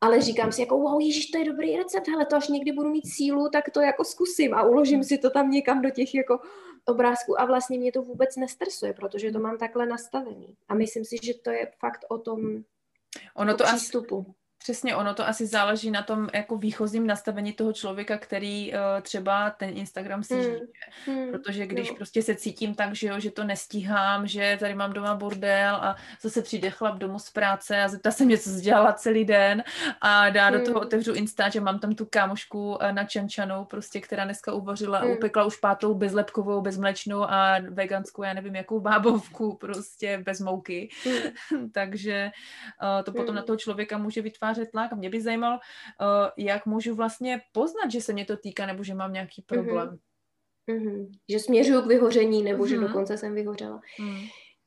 ale 0.00 0.22
říkám 0.22 0.52
si 0.52 0.60
jako 0.60 0.78
wow, 0.78 1.00
ježiš, 1.00 1.26
to 1.26 1.38
je 1.38 1.44
dobrý 1.44 1.76
recept, 1.76 2.08
hele, 2.08 2.26
to 2.26 2.36
až 2.36 2.48
někdy 2.48 2.72
budu 2.72 2.90
mít 2.90 3.08
sílu, 3.08 3.48
tak 3.52 3.70
to 3.70 3.80
jako 3.80 4.04
zkusím 4.04 4.54
a 4.54 4.62
uložím 4.62 5.04
si 5.04 5.18
to 5.18 5.30
tam 5.30 5.50
někam 5.50 5.82
do 5.82 5.90
těch 5.90 6.14
jako 6.14 6.40
obrázků. 6.84 7.40
A 7.40 7.44
vlastně 7.44 7.78
mě 7.78 7.92
to 7.92 8.02
vůbec 8.02 8.36
nestresuje, 8.36 8.92
protože 8.92 9.32
to 9.32 9.38
mám 9.38 9.58
takhle 9.58 9.86
nastavený. 9.86 10.56
A 10.68 10.74
myslím 10.74 11.04
si, 11.04 11.16
že 11.22 11.34
to 11.34 11.50
je 11.50 11.72
fakt 11.78 12.04
o 12.08 12.18
tom 12.18 12.64
ono 13.34 13.56
to 13.56 13.64
přístupu. 13.64 14.24
Asi, 14.28 14.34
Přesně, 14.58 14.96
ono 14.96 15.14
to 15.14 15.28
asi 15.28 15.46
záleží 15.46 15.90
na 15.90 16.02
tom 16.02 16.28
jako 16.34 16.56
výchozím 16.56 17.06
nastavení 17.06 17.52
toho 17.52 17.72
člověka, 17.72 18.18
který 18.18 18.72
uh, 18.72 18.78
třeba 19.02 19.50
ten 19.50 19.78
Instagram 19.78 20.22
si 20.22 20.34
hmm. 20.34 20.54
Hmm. 21.06 21.30
Protože 21.32 21.66
když 21.66 21.90
no. 21.90 21.96
prostě 21.96 22.22
se 22.22 22.34
cítím 22.34 22.74
tak, 22.74 22.94
že 22.94 23.08
jo, 23.08 23.20
že 23.20 23.30
to 23.30 23.44
nestíhám, 23.44 24.26
že 24.26 24.56
tady 24.60 24.74
mám 24.74 24.92
doma 24.92 25.14
bordel 25.14 25.74
a 25.74 25.96
zase 26.22 26.42
přijde 26.42 26.70
chlap 26.70 26.98
domů 26.98 27.18
z 27.18 27.30
práce 27.30 27.82
a 27.82 27.88
zeptá 27.88 28.10
se 28.10 28.24
mě, 28.24 28.38
co 28.38 28.50
dělala 28.60 28.92
celý 28.92 29.24
den 29.24 29.64
a 30.00 30.30
dá 30.30 30.46
hmm. 30.46 30.58
do 30.58 30.64
toho 30.64 30.78
hmm. 30.78 30.86
otevřu 30.86 31.14
Insta, 31.14 31.48
že 31.48 31.60
mám 31.60 31.78
tam 31.78 31.94
tu 31.94 32.06
kámošku 32.10 32.78
na 32.92 33.04
čančanou, 33.04 33.64
prostě, 33.64 34.00
která 34.00 34.24
dneska 34.24 34.52
uvařila 34.52 34.98
hmm. 34.98 35.10
upekla 35.10 35.44
už 35.44 35.56
pátou 35.56 35.94
bezlepkovou, 35.94 36.60
bezmlečnou 36.60 37.22
a 37.22 37.58
veganskou, 37.70 38.22
já 38.22 38.34
nevím, 38.34 38.56
jakou 38.56 38.80
bábovku, 38.80 39.56
prostě 39.56 40.22
bez 40.24 40.40
mouky. 40.40 40.88
Hmm. 41.04 41.70
Takže 41.72 42.30
uh, 42.82 43.04
to 43.04 43.12
potom 43.12 43.26
hmm. 43.26 43.36
na 43.36 43.42
toho 43.42 43.56
člověka 43.56 43.98
může 43.98 44.22
vytvářet 44.22 44.45
vytvářet 44.46 44.70
tlak. 44.70 44.92
A 44.92 44.96
mě 44.96 45.10
by 45.10 45.20
zajímalo, 45.20 45.56
uh, 45.56 46.28
jak 46.36 46.66
můžu 46.66 46.94
vlastně 46.94 47.40
poznat, 47.52 47.90
že 47.90 48.00
se 48.00 48.12
mě 48.12 48.24
to 48.24 48.36
týká, 48.36 48.66
nebo 48.66 48.84
že 48.84 48.94
mám 48.94 49.12
nějaký 49.12 49.44
mhm. 49.50 49.64
problém. 49.64 49.98
Mm-hmm. 50.68 51.10
Že 51.28 51.38
směřuju 51.38 51.82
k 51.82 51.86
vyhoření, 51.86 52.42
nebo 52.42 52.64
mm-hmm. 52.64 52.68
že 52.68 52.76
mhm. 52.76 52.86
dokonce 52.86 53.18
jsem 53.18 53.34
vyhořela. 53.34 53.80
Mm. 54.00 54.24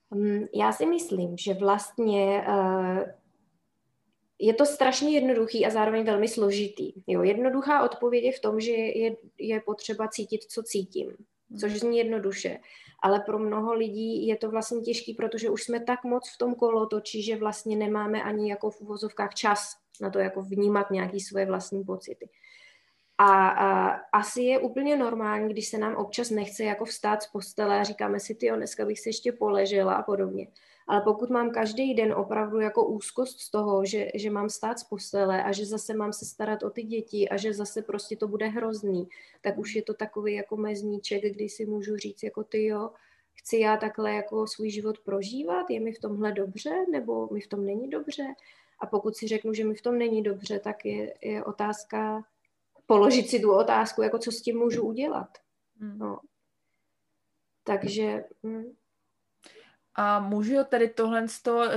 Um, 0.10 0.48
já 0.56 0.72
si 0.72 0.86
myslím, 0.86 1.38
že 1.38 1.54
vlastně 1.54 2.44
uh, 2.48 3.00
je 4.40 4.54
to 4.54 4.66
strašně 4.66 5.12
jednoduchý 5.12 5.66
a 5.66 5.70
zároveň 5.70 6.06
velmi 6.06 6.28
složitý. 6.28 6.94
Jo, 7.08 7.24
jednoduchá 7.24 7.84
odpověď 7.84 8.24
je 8.24 8.32
v 8.32 8.40
tom, 8.40 8.60
že 8.60 8.72
je, 8.72 9.16
je 9.38 9.62
potřeba 9.62 10.08
cítit, 10.08 10.44
co 10.44 10.64
cítím, 10.64 11.12
což 11.60 11.80
zní 11.80 11.98
jednoduše. 11.98 12.60
Ale 13.01 13.20
pro 13.20 13.39
mnoho 13.39 13.74
lidí 13.74 14.27
je 14.27 14.38
to 14.38 14.50
vlastně 14.50 14.82
těžký, 14.82 15.13
protože 15.13 15.50
už 15.50 15.63
jsme 15.63 15.79
tak 15.79 16.03
moc 16.03 16.29
v 16.29 16.38
tom 16.38 16.56
kolotoči, 16.56 17.22
že 17.22 17.38
vlastně 17.38 17.75
nemáme 17.75 18.24
ani 18.24 18.50
jako 18.50 18.70
v 18.70 18.82
uvozovkách 18.82 19.34
čas 19.34 19.77
na 20.01 20.10
to 20.10 20.20
jako 20.20 20.41
vnímat 20.41 20.91
nějaké 20.91 21.20
svoje 21.20 21.46
vlastní 21.46 21.84
pocity. 21.84 22.29
A, 23.18 23.48
a 23.50 23.89
asi 24.13 24.41
je 24.41 24.60
úplně 24.60 24.98
normální, 24.98 25.53
když 25.53 25.68
se 25.68 25.77
nám 25.77 25.96
občas 25.96 26.29
nechce 26.29 26.63
jako 26.63 26.86
vstát 26.86 27.24
z 27.24 27.27
postele 27.27 27.79
a 27.79 27.84
říkáme 27.84 28.20
si, 28.20 28.36
ty 28.36 28.51
dneska 28.56 28.86
bych 28.86 29.00
se 29.00 29.10
ještě 29.10 29.32
poležela 29.32 29.94
a 29.94 30.03
podobně. 30.03 30.48
Ale 30.89 31.01
pokud 31.01 31.29
mám 31.29 31.51
každý 31.51 31.93
den 31.93 32.13
opravdu 32.13 32.60
jako 32.60 32.88
úzkost 32.88 33.39
z 33.39 33.51
toho, 33.51 33.86
že, 33.86 34.08
že 34.15 34.29
mám 34.29 34.50
stát 34.50 34.79
z 34.79 34.84
postele 34.84 35.43
a 35.43 35.51
že 35.51 35.65
zase 35.65 35.93
mám 35.93 36.13
se 36.13 36.25
starat 36.25 36.63
o 36.63 36.69
ty 36.69 36.84
děti 36.84 37.29
a 37.29 37.38
že 37.38 37.53
zase 37.53 37.81
prostě 37.81 38.15
to 38.15 38.27
bude 38.27 38.48
hrozný, 38.48 39.08
tak 39.41 39.58
už 39.58 39.75
je 39.75 39.81
to 39.81 39.93
takový 39.93 40.34
jako 40.34 40.58
mezníček, 40.58 41.34
kdy 41.34 41.50
si 41.50 41.65
můžu 41.65 41.98
říct 41.98 42.24
jako 42.24 42.43
ty 42.43 42.65
jo, 42.65 42.91
chci 43.34 43.58
já 43.58 43.77
takhle 43.77 44.13
jako 44.13 44.48
svůj 44.48 44.69
život 44.69 45.00
prožívat, 45.00 45.69
je 45.69 45.79
mi 45.79 45.91
v 45.91 46.00
tomhle 46.00 46.31
dobře, 46.31 46.86
nebo 46.91 47.27
mi 47.31 47.41
v 47.41 47.48
tom 47.48 47.65
není 47.65 47.89
dobře. 47.89 48.24
A 48.79 48.86
pokud 48.86 49.15
si 49.15 49.27
řeknu, 49.27 49.53
že 49.53 49.65
mi 49.65 49.75
v 49.75 49.81
tom 49.81 49.98
není 49.98 50.24
dobře, 50.24 50.60
tak 50.60 50.86
je, 50.86 51.13
je 51.22 51.43
otázka 51.43 52.24
položit 52.86 53.29
si 53.29 53.39
tu 53.39 53.53
otázku, 53.53 54.01
jako 54.01 54.17
co 54.17 54.31
s 54.31 54.41
tím 54.41 54.58
můžu 54.58 54.84
udělat. 54.84 55.29
Hmm. 55.79 55.98
No. 55.98 56.19
Takže... 57.63 58.24
A 59.96 60.19
můžu 60.19 60.63
tady 60.69 60.89
tohle, 60.89 61.25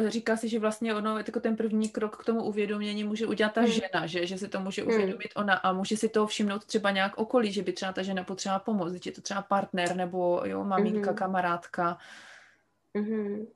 říká 0.07 0.37
si, 0.37 0.49
že 0.49 0.59
vlastně 0.59 0.95
ono, 0.95 1.19
jako 1.19 1.40
ten 1.40 1.57
první 1.57 1.88
krok 1.88 2.16
k 2.16 2.25
tomu 2.25 2.42
uvědomění 2.45 3.04
může 3.04 3.26
udělat 3.26 3.52
ta 3.52 3.61
hmm. 3.61 3.71
žena, 3.71 4.07
že, 4.07 4.26
že 4.26 4.38
si 4.38 4.49
to 4.49 4.61
může 4.61 4.83
hmm. 4.83 4.90
uvědomit 4.90 5.31
hmm. 5.37 5.45
ona 5.45 5.54
a 5.54 5.73
může 5.73 5.97
si 5.97 6.09
to 6.09 6.26
všimnout 6.26 6.64
třeba 6.64 6.90
nějak 6.90 7.19
okolí, 7.19 7.52
že 7.52 7.62
by 7.62 7.73
třeba 7.73 7.92
ta 7.92 8.02
žena 8.02 8.25
potřebovala 8.25 8.59
pomoct, 8.59 9.07
je 9.07 9.12
to 9.12 9.21
třeba 9.21 9.42
partner 9.42 9.97
nebo 9.97 10.42
jo, 10.45 10.64
maminka, 10.64 11.11
hmm. 11.11 11.19
kamarádka. 11.19 11.99
Hmm 12.95 13.47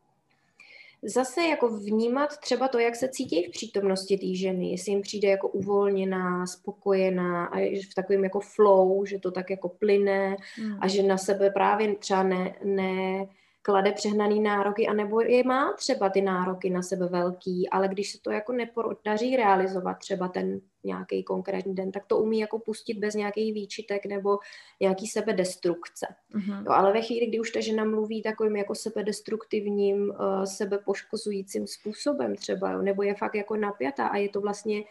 zase 1.02 1.42
jako 1.42 1.68
vnímat 1.68 2.38
třeba 2.38 2.68
to, 2.68 2.78
jak 2.78 2.96
se 2.96 3.08
cítí 3.08 3.44
v 3.44 3.50
přítomnosti 3.50 4.18
té 4.18 4.34
ženy, 4.34 4.70
jestli 4.70 4.92
jim 4.92 5.00
přijde 5.00 5.28
jako 5.28 5.48
uvolněná, 5.48 6.46
spokojená 6.46 7.46
a 7.46 7.58
v 7.58 7.94
takovém 7.94 8.24
jako 8.24 8.40
flow, 8.40 9.04
že 9.04 9.18
to 9.18 9.30
tak 9.30 9.50
jako 9.50 9.68
plyne 9.68 10.36
mm. 10.62 10.78
a 10.80 10.88
že 10.88 11.02
na 11.02 11.18
sebe 11.18 11.50
právě 11.50 11.94
třeba 11.94 12.22
ne, 12.22 12.54
ne 12.64 13.26
klade 13.66 13.92
přehnaný 13.92 14.40
nároky, 14.40 14.86
anebo 14.86 15.20
je 15.20 15.44
má 15.44 15.72
třeba 15.72 16.08
ty 16.08 16.20
nároky 16.20 16.70
na 16.70 16.82
sebe 16.82 17.06
velký, 17.06 17.70
ale 17.70 17.88
když 17.88 18.12
se 18.12 18.18
to 18.22 18.30
jako 18.30 18.52
nepodaří 18.52 19.36
realizovat 19.36 19.94
třeba 19.94 20.28
ten 20.28 20.60
nějaký 20.84 21.22
konkrétní 21.22 21.74
den, 21.74 21.92
tak 21.92 22.06
to 22.06 22.18
umí 22.18 22.38
jako 22.38 22.58
pustit 22.58 22.94
bez 22.98 23.14
nějakých 23.14 23.54
výčitek 23.54 24.06
nebo 24.06 24.38
nějaký 24.80 25.06
sebedestrukce. 25.06 26.06
Mm-hmm. 26.34 26.64
Jo, 26.66 26.72
ale 26.72 26.92
ve 26.92 27.02
chvíli, 27.02 27.26
kdy 27.26 27.40
už 27.40 27.50
ta 27.50 27.60
žena 27.60 27.84
mluví 27.84 28.22
takovým 28.22 28.56
jako 28.56 28.74
sebedestruktivním, 28.74 30.10
uh, 30.10 30.44
sebepoškozujícím 30.44 31.66
způsobem 31.66 32.36
třeba, 32.36 32.70
jo, 32.70 32.82
nebo 32.82 33.02
je 33.02 33.14
fakt 33.14 33.34
jako 33.34 33.56
napjatá 33.56 34.06
a 34.06 34.16
je 34.16 34.28
to 34.28 34.40
vlastně 34.40 34.82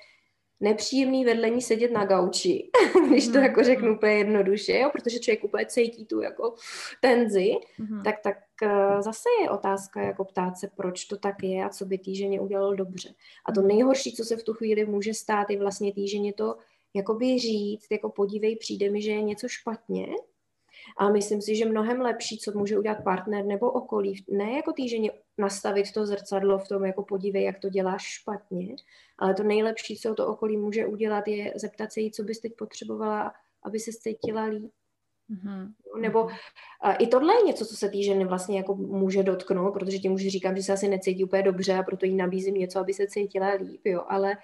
nepříjemný 0.59 1.25
vedle 1.25 1.49
ní 1.49 1.61
sedět 1.61 1.91
na 1.91 2.05
gauči, 2.05 2.69
když 3.09 3.25
to 3.25 3.33
mhm, 3.33 3.43
jako 3.43 3.63
řeknu 3.63 3.87
mhm. 3.87 3.95
úplně 3.95 4.13
jednoduše, 4.13 4.79
jo, 4.79 4.89
protože 4.93 5.19
člověk 5.19 5.43
úplně 5.43 5.65
cítí 5.65 6.05
tu 6.05 6.21
jako 6.21 6.53
tenzi, 7.01 7.51
mm-hmm. 7.79 8.03
tak, 8.03 8.15
tak 8.23 8.37
uh, 8.63 9.01
zase 9.01 9.29
je 9.41 9.49
otázka 9.49 10.01
jako 10.01 10.25
ptát 10.25 10.57
se, 10.57 10.69
proč 10.75 11.05
to 11.05 11.17
tak 11.17 11.43
je 11.43 11.63
a 11.63 11.69
co 11.69 11.85
by 11.85 11.97
tý 11.97 12.15
ženě 12.15 12.41
udělalo 12.41 12.75
dobře. 12.75 13.09
A 13.45 13.51
to 13.51 13.61
mhm. 13.61 13.67
nejhorší, 13.67 14.13
co 14.13 14.23
se 14.23 14.37
v 14.37 14.43
tu 14.43 14.53
chvíli 14.53 14.85
může 14.85 15.13
stát, 15.13 15.49
je 15.49 15.59
vlastně 15.59 15.93
tý 15.93 16.07
ženě 16.07 16.33
to 16.33 16.55
jakoby 16.95 17.39
říct, 17.39 17.87
jako 17.91 18.09
podívej, 18.09 18.55
přijde 18.55 18.89
mi, 18.89 19.01
že 19.01 19.11
je 19.11 19.21
něco 19.21 19.47
špatně, 19.47 20.07
ale 20.97 21.13
myslím 21.13 21.41
si, 21.41 21.55
že 21.55 21.65
mnohem 21.65 22.01
lepší, 22.01 22.37
co 22.37 22.51
může 22.51 22.77
udělat 22.79 23.03
partner 23.03 23.45
nebo 23.45 23.71
okolí, 23.71 24.25
ne 24.29 24.51
jako 24.51 24.73
tý 24.73 24.89
ženě 24.89 25.11
nastavit 25.37 25.91
to 25.91 26.05
zrcadlo 26.05 26.59
v 26.59 26.67
tom, 26.67 26.85
jako 26.85 27.03
podívej, 27.03 27.43
jak 27.43 27.59
to 27.59 27.69
děláš 27.69 28.03
špatně, 28.03 28.75
ale 29.17 29.33
to 29.33 29.43
nejlepší, 29.43 29.97
co 29.97 30.15
to 30.15 30.27
okolí 30.27 30.57
může 30.57 30.85
udělat, 30.85 31.27
je 31.27 31.53
zeptat 31.55 31.91
se 31.91 32.01
jí, 32.01 32.11
co 32.11 32.23
bys 32.23 32.39
teď 32.39 32.55
potřebovala, 32.57 33.33
aby 33.63 33.79
se 33.79 33.91
cítila 33.93 34.43
líp. 34.43 34.71
Mm-hmm. 35.29 35.73
Nebo 36.01 36.23
uh, 36.23 36.31
i 36.99 37.07
tohle 37.07 37.35
je 37.35 37.41
něco, 37.41 37.65
co 37.65 37.75
se 37.75 37.89
té 37.89 38.01
ženy 38.01 38.25
vlastně 38.25 38.57
jako 38.57 38.75
může 38.75 39.23
dotknout, 39.23 39.73
protože 39.73 39.99
ti 39.99 40.09
může 40.09 40.29
říkám, 40.29 40.55
že 40.55 40.63
se 40.63 40.73
asi 40.73 40.87
necítí 40.87 41.23
úplně 41.23 41.43
dobře 41.43 41.73
a 41.73 41.83
proto 41.83 42.05
jí 42.05 42.15
nabízím 42.15 42.55
něco, 42.55 42.79
aby 42.79 42.93
se 42.93 43.07
cítila 43.07 43.53
líp, 43.53 43.81
jo, 43.85 44.03
ale, 44.07 44.37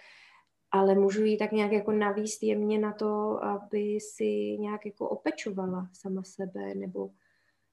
ale 0.71 0.95
můžu 0.95 1.23
jí 1.23 1.37
tak 1.37 1.51
nějak 1.51 1.71
jako 1.71 1.91
navíst 1.91 2.43
jemně 2.43 2.79
na 2.79 2.93
to, 2.93 3.43
aby 3.43 3.99
si 3.99 4.57
nějak 4.59 4.85
jako 4.85 5.09
opečovala 5.09 5.89
sama 5.93 6.23
sebe, 6.23 6.75
nebo 6.75 7.09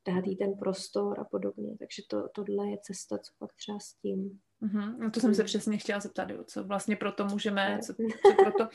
dát 0.06 0.26
jí 0.26 0.36
ten 0.36 0.54
prostor 0.54 1.20
a 1.20 1.24
podobně. 1.24 1.76
Takže 1.78 2.02
to, 2.08 2.28
tohle 2.28 2.68
je 2.68 2.78
cesta, 2.82 3.18
co 3.18 3.32
pak 3.38 3.52
třeba 3.52 3.78
s 3.78 3.94
tím. 3.94 4.38
Mm-hmm. 4.62 4.98
No 4.98 5.10
to 5.10 5.20
jsem 5.20 5.34
se 5.34 5.44
přesně 5.44 5.78
chtěla 5.78 6.00
zeptat, 6.00 6.30
jo. 6.30 6.44
co 6.44 6.64
vlastně 6.64 6.96
proto 6.96 7.24
můžeme, 7.24 7.78
co, 7.86 7.94
co, 7.94 8.34
proto, 8.42 8.68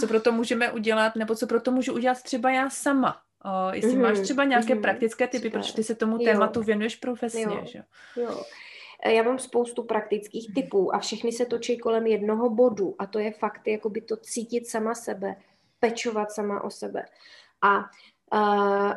co 0.00 0.06
proto 0.06 0.32
můžeme 0.32 0.72
udělat, 0.72 1.16
nebo 1.16 1.34
co 1.34 1.46
proto 1.46 1.72
můžu 1.72 1.94
udělat 1.94 2.22
třeba 2.22 2.50
já 2.50 2.70
sama. 2.70 3.22
O, 3.44 3.72
jestli 3.72 3.92
mm-hmm. 3.92 4.02
máš 4.02 4.20
třeba 4.20 4.44
nějaké 4.44 4.74
mm-hmm. 4.74 4.80
praktické 4.80 5.26
typy, 5.28 5.50
protože 5.50 5.74
ty 5.74 5.84
se 5.84 5.94
tomu 5.94 6.16
jo. 6.16 6.24
tématu 6.24 6.62
věnuješ 6.62 6.96
profesně, 6.96 7.42
jo. 7.42 7.64
že? 7.64 7.82
Jo. 8.16 8.42
E, 9.02 9.12
já 9.14 9.22
mám 9.22 9.38
spoustu 9.38 9.82
praktických 9.82 10.54
typů 10.54 10.94
a 10.94 10.98
všechny 10.98 11.32
se 11.32 11.46
točí 11.46 11.78
kolem 11.78 12.06
jednoho 12.06 12.50
bodu 12.50 12.94
a 12.98 13.06
to 13.06 13.18
je 13.18 13.32
fakt 13.32 13.66
jakoby 13.66 14.00
to 14.00 14.16
cítit 14.16 14.68
sama 14.68 14.94
sebe, 14.94 15.36
pečovat 15.78 16.32
sama 16.32 16.64
o 16.64 16.70
sebe. 16.70 17.04
A 17.62 17.78
uh, 18.32 18.92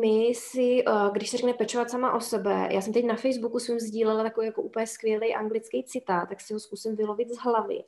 my 0.00 0.32
si, 0.34 0.84
uh, 0.84 1.12
když 1.12 1.30
se 1.30 1.36
řekne 1.36 1.54
pečovat 1.54 1.90
sama 1.90 2.12
o 2.12 2.20
sebe, 2.20 2.68
já 2.70 2.80
jsem 2.80 2.92
teď 2.92 3.04
na 3.04 3.16
Facebooku 3.16 3.58
svým 3.58 3.80
sdílela 3.80 4.22
takový 4.22 4.46
jako 4.46 4.62
úplně 4.62 4.86
skvělý 4.86 5.34
anglický 5.34 5.84
citát, 5.84 6.28
tak 6.28 6.40
si 6.40 6.54
ho 6.54 6.60
zkusím 6.60 6.96
vylovit 6.96 7.30
z 7.30 7.38
hlavy. 7.38 7.84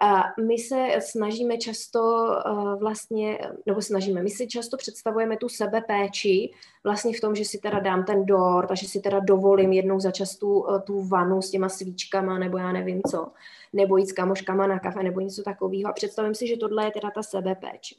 A 0.00 0.22
my 0.40 0.58
se 0.58 0.88
snažíme 1.00 1.56
často 1.56 2.00
uh, 2.00 2.78
vlastně, 2.80 3.38
nebo 3.66 3.82
snažíme, 3.82 4.22
my 4.22 4.30
si 4.30 4.46
často 4.46 4.76
představujeme 4.76 5.36
tu 5.36 5.48
sebepéči 5.48 6.52
vlastně 6.84 7.16
v 7.16 7.20
tom, 7.20 7.34
že 7.34 7.44
si 7.44 7.58
teda 7.58 7.78
dám 7.78 8.04
ten 8.04 8.26
dort 8.26 8.70
a 8.70 8.74
že 8.74 8.88
si 8.88 9.00
teda 9.00 9.20
dovolím 9.20 9.72
jednou 9.72 10.00
za 10.00 10.10
čas 10.10 10.36
tu, 10.36 10.60
uh, 10.60 10.80
tu 10.80 11.02
vanu 11.02 11.42
s 11.42 11.50
těma 11.50 11.68
svíčkama 11.68 12.38
nebo 12.38 12.58
já 12.58 12.72
nevím 12.72 13.02
co, 13.10 13.26
nebo 13.72 13.96
jít 13.96 14.06
s 14.08 14.12
kamoškama 14.12 14.66
na 14.66 14.78
kafe 14.78 15.02
nebo 15.02 15.20
něco 15.20 15.42
takového 15.42 15.90
a 15.90 15.92
představím 15.92 16.34
si, 16.34 16.46
že 16.46 16.56
tohle 16.56 16.84
je 16.84 16.90
teda 16.90 17.10
ta 17.10 17.22
sebepéče. 17.22 17.94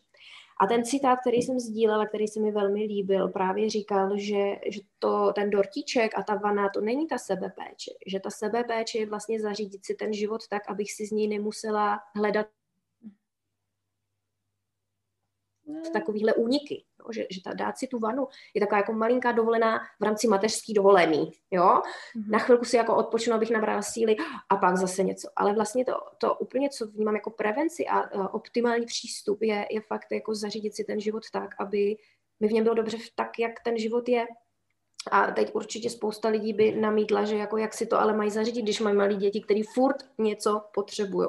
A 0.62 0.68
ten 0.68 0.86
citát, 0.86 1.20
který 1.20 1.38
jsem 1.38 1.60
sdílela, 1.60 2.06
který 2.06 2.28
se 2.28 2.40
mi 2.40 2.52
velmi 2.52 2.84
líbil, 2.84 3.28
právě 3.28 3.70
říkal, 3.70 4.18
že, 4.18 4.56
že 4.70 4.80
to, 5.00 5.34
ten 5.34 5.50
dortíček 5.50 6.12
a 6.18 6.24
ta 6.24 6.36
vana, 6.36 6.70
to 6.70 6.82
není 6.82 7.08
ta 7.08 7.18
sebepéče. 7.18 7.92
Že 8.08 8.20
ta 8.20 8.30
sebepéče 8.30 8.98
je 9.00 9.06
vlastně 9.06 9.42
zařídit 9.42 9.86
si 9.86 9.96
ten 9.96 10.14
život 10.14 10.42
tak, 10.50 10.70
abych 10.70 10.94
si 10.94 11.06
z 11.06 11.12
něj 11.12 11.28
nemusela 11.28 12.00
hledat 12.16 12.48
takovýhle 15.94 16.34
úniky. 16.34 16.84
Jo? 17.00 17.12
Že, 17.12 17.26
že 17.30 17.42
ta, 17.44 17.54
dát 17.54 17.78
si 17.78 17.88
tu 17.88 18.00
vanu 18.00 18.28
je 18.54 18.62
taková 18.62 18.78
jako 18.78 18.94
malinká 18.94 19.32
dovolená 19.32 19.80
v 20.00 20.04
rámci 20.04 20.28
mateřský 20.28 20.74
dovolený. 20.74 21.32
Jo? 21.52 21.64
Mm-hmm. 21.64 22.30
Na 22.30 22.40
chvilku 22.40 22.66
si 22.66 22.78
jako 22.78 22.96
odpočinu, 22.96 23.36
abych 23.36 23.52
nabrala 23.52 23.82
síly 23.82 24.16
a 24.50 24.58
pak 24.58 24.78
zase 24.78 25.04
něco. 25.04 25.30
Ale 25.36 25.54
vlastně 25.54 25.86
to, 25.86 25.94
to 26.18 26.36
úplně, 26.36 26.70
co 26.70 26.88
vnímám 26.88 27.16
jako 27.16 27.30
prevenci 27.30 27.86
a, 27.86 28.00
a 28.00 28.34
optimální 28.34 28.86
přístup, 28.86 29.42
je, 29.42 29.66
je 29.72 29.82
fakt 29.82 30.08
jako 30.12 30.36
zařídit 30.36 30.76
si 30.76 30.84
ten 30.84 31.00
život 31.00 31.24
tak, 31.32 31.50
aby 31.60 31.98
mi 32.40 32.48
v 32.48 32.52
něm 32.52 32.64
bylo 32.64 32.76
dobře 32.76 32.98
tak, 33.16 33.40
jak 33.40 33.52
ten 33.64 33.78
život 33.78 34.10
je. 34.10 34.26
A 35.12 35.32
teď 35.32 35.56
určitě 35.56 35.90
spousta 35.90 36.30
lidí 36.30 36.54
by 36.54 36.72
namítla, 36.72 37.26
že 37.26 37.38
jako 37.38 37.58
jak 37.58 37.74
si 37.74 37.86
to 37.86 38.00
ale 38.00 38.14
mají 38.18 38.30
zařídit, 38.32 38.62
když 38.62 38.80
mají 38.80 38.96
malí 38.96 39.16
děti, 39.16 39.42
kteří 39.42 39.64
furt 39.64 39.96
něco 40.18 40.62
potřebují. 40.74 41.28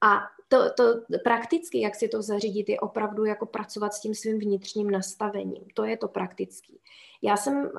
A 0.00 0.20
to, 0.52 0.70
to 0.76 1.00
prakticky, 1.24 1.80
jak 1.80 1.94
si 1.94 2.08
to 2.08 2.22
zařídit, 2.22 2.68
je 2.68 2.80
opravdu 2.80 3.24
jako 3.24 3.46
pracovat 3.46 3.94
s 3.94 4.00
tím 4.00 4.14
svým 4.14 4.38
vnitřním 4.38 4.90
nastavením. 4.90 5.64
To 5.74 5.84
je 5.84 5.96
to 5.96 6.08
praktický. 6.08 6.78
Já 7.22 7.36
jsem 7.36 7.54
uh, 7.54 7.70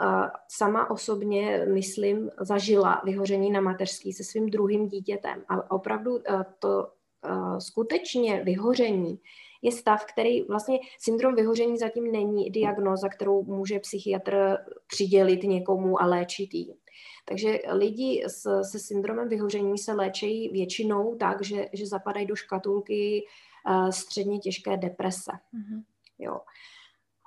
sama 0.47 0.89
osobně, 0.89 1.65
myslím, 1.73 2.31
zažila 2.39 3.01
vyhoření 3.05 3.51
na 3.51 3.61
mateřský 3.61 4.13
se 4.13 4.23
svým 4.23 4.49
druhým 4.49 4.87
dítětem 4.87 5.43
a 5.49 5.71
opravdu 5.71 6.11
uh, 6.11 6.21
to 6.59 6.87
uh, 7.25 7.57
skutečně 7.57 8.43
vyhoření 8.43 9.19
je 9.61 9.71
stav, 9.71 10.05
který 10.05 10.41
vlastně 10.41 10.79
syndrom 10.99 11.35
vyhoření 11.35 11.77
zatím 11.77 12.11
není 12.11 12.49
diagnoza, 12.49 13.09
kterou 13.09 13.43
může 13.43 13.79
psychiatr 13.79 14.57
přidělit 14.87 15.43
někomu 15.43 16.01
a 16.01 16.05
léčit 16.05 16.53
jí. 16.53 16.75
Takže 17.25 17.59
lidi 17.71 18.23
s, 18.27 18.61
se 18.63 18.79
syndromem 18.79 19.29
vyhoření 19.29 19.77
se 19.77 19.93
léčejí 19.93 20.49
většinou 20.49 21.15
tak, 21.15 21.43
že, 21.43 21.69
že 21.73 21.87
zapadají 21.87 22.25
do 22.25 22.35
škatulky 22.35 23.25
uh, 23.69 23.89
středně 23.89 24.39
těžké 24.39 24.77
deprese. 24.77 25.31
Mm-hmm. 25.31 25.83
Jo. 26.19 26.39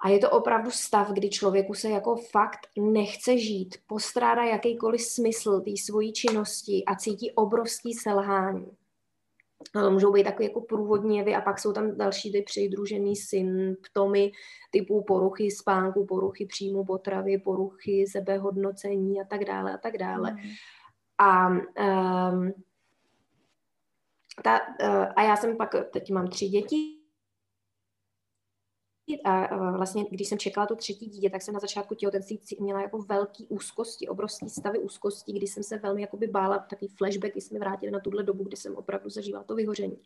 A 0.05 0.09
je 0.09 0.19
to 0.19 0.31
opravdu 0.31 0.71
stav, 0.71 1.11
kdy 1.11 1.31
člověku 1.31 1.75
se 1.75 1.91
jako 1.91 2.17
fakt 2.17 2.69
nechce 2.79 3.38
žít, 3.38 3.75
postrádá 3.87 4.45
jakýkoliv 4.45 5.03
smysl 5.03 5.61
té 5.61 5.71
svojí 5.76 6.12
činnosti 6.12 6.85
a 6.85 6.97
cítí 6.97 7.33
obrovský 7.33 7.95
selhání. 7.95 8.67
Ale 9.75 9.91
můžou 9.91 10.13
být 10.13 10.25
takový 10.25 10.49
jako 10.49 10.61
průvodní 10.61 11.17
jevy 11.17 11.35
a 11.35 11.41
pak 11.41 11.59
jsou 11.59 11.73
tam 11.73 11.97
další 11.97 12.33
ty 12.33 12.43
přidružený 12.43 13.17
symptomy 13.17 14.33
typu 14.71 15.05
poruchy 15.05 15.51
spánku, 15.51 16.07
poruchy 16.07 16.47
příjmu 16.47 16.85
potravy, 16.85 17.39
poruchy 17.39 18.05
sebehodnocení 18.07 19.21
a 19.21 19.25
tak 19.25 19.45
dále 19.45 19.75
a 19.75 19.79
tak 19.79 19.99
dále. 19.99 20.33
Mm. 20.33 20.39
A 21.19 21.49
um, 21.49 22.53
ta, 24.45 24.61
uh, 24.83 25.07
a 25.17 25.23
já 25.23 25.37
jsem 25.37 25.57
pak, 25.57 25.71
teď 25.93 26.11
mám 26.11 26.29
tři 26.29 26.49
děti, 26.49 26.96
a 29.25 29.57
vlastně, 29.77 30.05
když 30.11 30.29
jsem 30.29 30.39
čekala 30.39 30.67
to 30.67 30.77
třetí 30.77 31.07
dítě, 31.07 31.31
tak 31.31 31.43
jsem 31.43 31.55
na 31.55 31.61
začátku 31.61 31.95
těhotenství 31.95 32.39
měla 32.61 32.83
jako 32.83 32.99
velký 32.99 33.47
úzkosti, 33.49 34.09
obrovský 34.09 34.51
stavy 34.51 34.79
úzkosti, 34.79 35.33
kdy 35.33 35.47
jsem 35.47 35.63
se 35.63 35.79
velmi 35.79 36.01
jakoby 36.01 36.27
bála, 36.27 36.59
takový 36.59 36.89
flashback, 36.89 37.37
jsme 37.37 37.59
vrátili 37.59 37.93
na 37.93 38.01
tuhle 38.01 38.23
dobu, 38.23 38.45
kdy 38.45 38.57
jsem 38.57 38.77
opravdu 38.77 39.11
zažívala 39.11 39.45
to 39.45 39.55
vyhoření. 39.55 39.99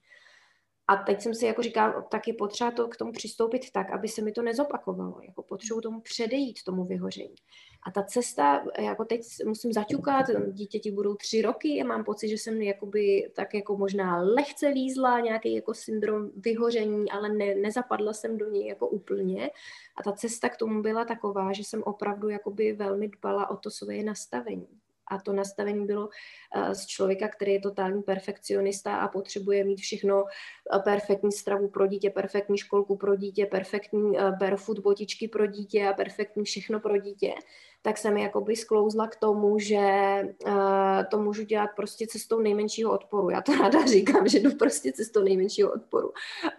A 0.91 0.97
teď 0.97 1.21
jsem 1.21 1.35
si 1.35 1.47
jako 1.47 1.63
říkala, 1.63 2.03
taky 2.03 2.33
potřeba 2.33 2.71
to 2.71 2.89
k 2.89 2.97
tomu 2.97 3.13
přistoupit 3.13 3.71
tak, 3.71 3.91
aby 3.91 4.09
se 4.09 4.23
mi 4.23 4.33
to 4.33 4.43
nezopakovalo. 4.43 5.21
Jako 5.23 5.43
potřebuji 5.43 5.81
tomu 5.81 6.01
předejít, 6.01 6.65
tomu 6.65 6.85
vyhoření. 6.85 7.35
A 7.87 7.91
ta 7.91 8.03
cesta, 8.03 8.65
jako 8.79 9.05
teď 9.05 9.21
musím 9.47 9.73
zaťukat, 9.73 10.27
dítěti 10.53 10.91
budou 10.91 11.15
tři 11.15 11.43
roky 11.43 11.83
a 11.83 11.87
mám 11.87 12.05
pocit, 12.05 12.29
že 12.29 12.35
jsem 12.35 12.63
jakoby 12.63 13.31
tak 13.35 13.55
jako 13.55 13.77
možná 13.77 14.23
lehce 14.23 14.69
lízla, 14.69 15.21
nějaký 15.21 15.55
jako 15.55 15.75
syndrom 15.75 16.31
vyhoření, 16.37 17.11
ale 17.11 17.29
ne, 17.29 17.55
nezapadla 17.55 18.13
jsem 18.13 18.39
do 18.39 18.51
něj 18.51 18.67
jako 18.67 18.89
úplně. 18.89 19.51
A 19.97 20.03
ta 20.03 20.13
cesta 20.13 20.49
k 20.49 20.57
tomu 20.57 20.83
byla 20.83 21.05
taková, 21.05 21.53
že 21.53 21.65
jsem 21.65 21.83
opravdu 21.83 22.29
jakoby 22.29 22.73
velmi 22.73 23.09
dbala 23.09 23.51
o 23.51 23.57
to 23.57 23.71
svoje 23.71 24.05
nastavení. 24.05 24.80
A 25.11 25.19
to 25.19 25.33
nastavení 25.33 25.87
bylo 25.87 26.09
eh, 26.55 26.75
z 26.75 26.87
člověka, 26.87 27.29
který 27.29 27.53
je 27.53 27.61
totální 27.61 28.03
perfekcionista 28.03 28.97
a 28.97 29.09
potřebuje 29.09 29.65
mít 29.65 29.81
všechno 29.81 30.25
eh, 30.25 30.79
perfektní 30.79 31.33
stravu 31.33 31.69
pro 31.69 31.87
dítě, 31.87 32.11
perfektní 32.11 32.59
školku 32.59 32.97
pro 32.97 33.17
dítě, 33.17 33.47
perfektní 33.47 34.19
eh, 34.19 34.33
barefoot 34.41 34.79
botičky 34.79 35.29
pro 35.29 35.47
dítě 35.47 35.89
a 35.89 35.93
perfektní 35.93 36.45
všechno 36.45 36.81
pro 36.81 36.99
dítě 36.99 37.35
tak 37.83 37.99
jsem 37.99 38.17
jakoby 38.17 38.57
sklouzla 38.57 39.09
k 39.09 39.17
tomu, 39.17 39.59
že 39.59 39.79
uh, 40.47 40.53
to 41.11 41.19
můžu 41.19 41.43
dělat 41.43 41.71
prostě 41.77 42.07
cestou 42.07 42.41
nejmenšího 42.41 42.93
odporu. 42.93 43.31
Já 43.31 43.41
to 43.41 43.53
ráda 43.53 43.87
říkám, 43.87 44.29
že 44.29 44.41
jdu 44.41 44.55
prostě 44.55 44.93
cestou 44.93 45.23
nejmenšího 45.23 45.73
odporu. 45.73 46.13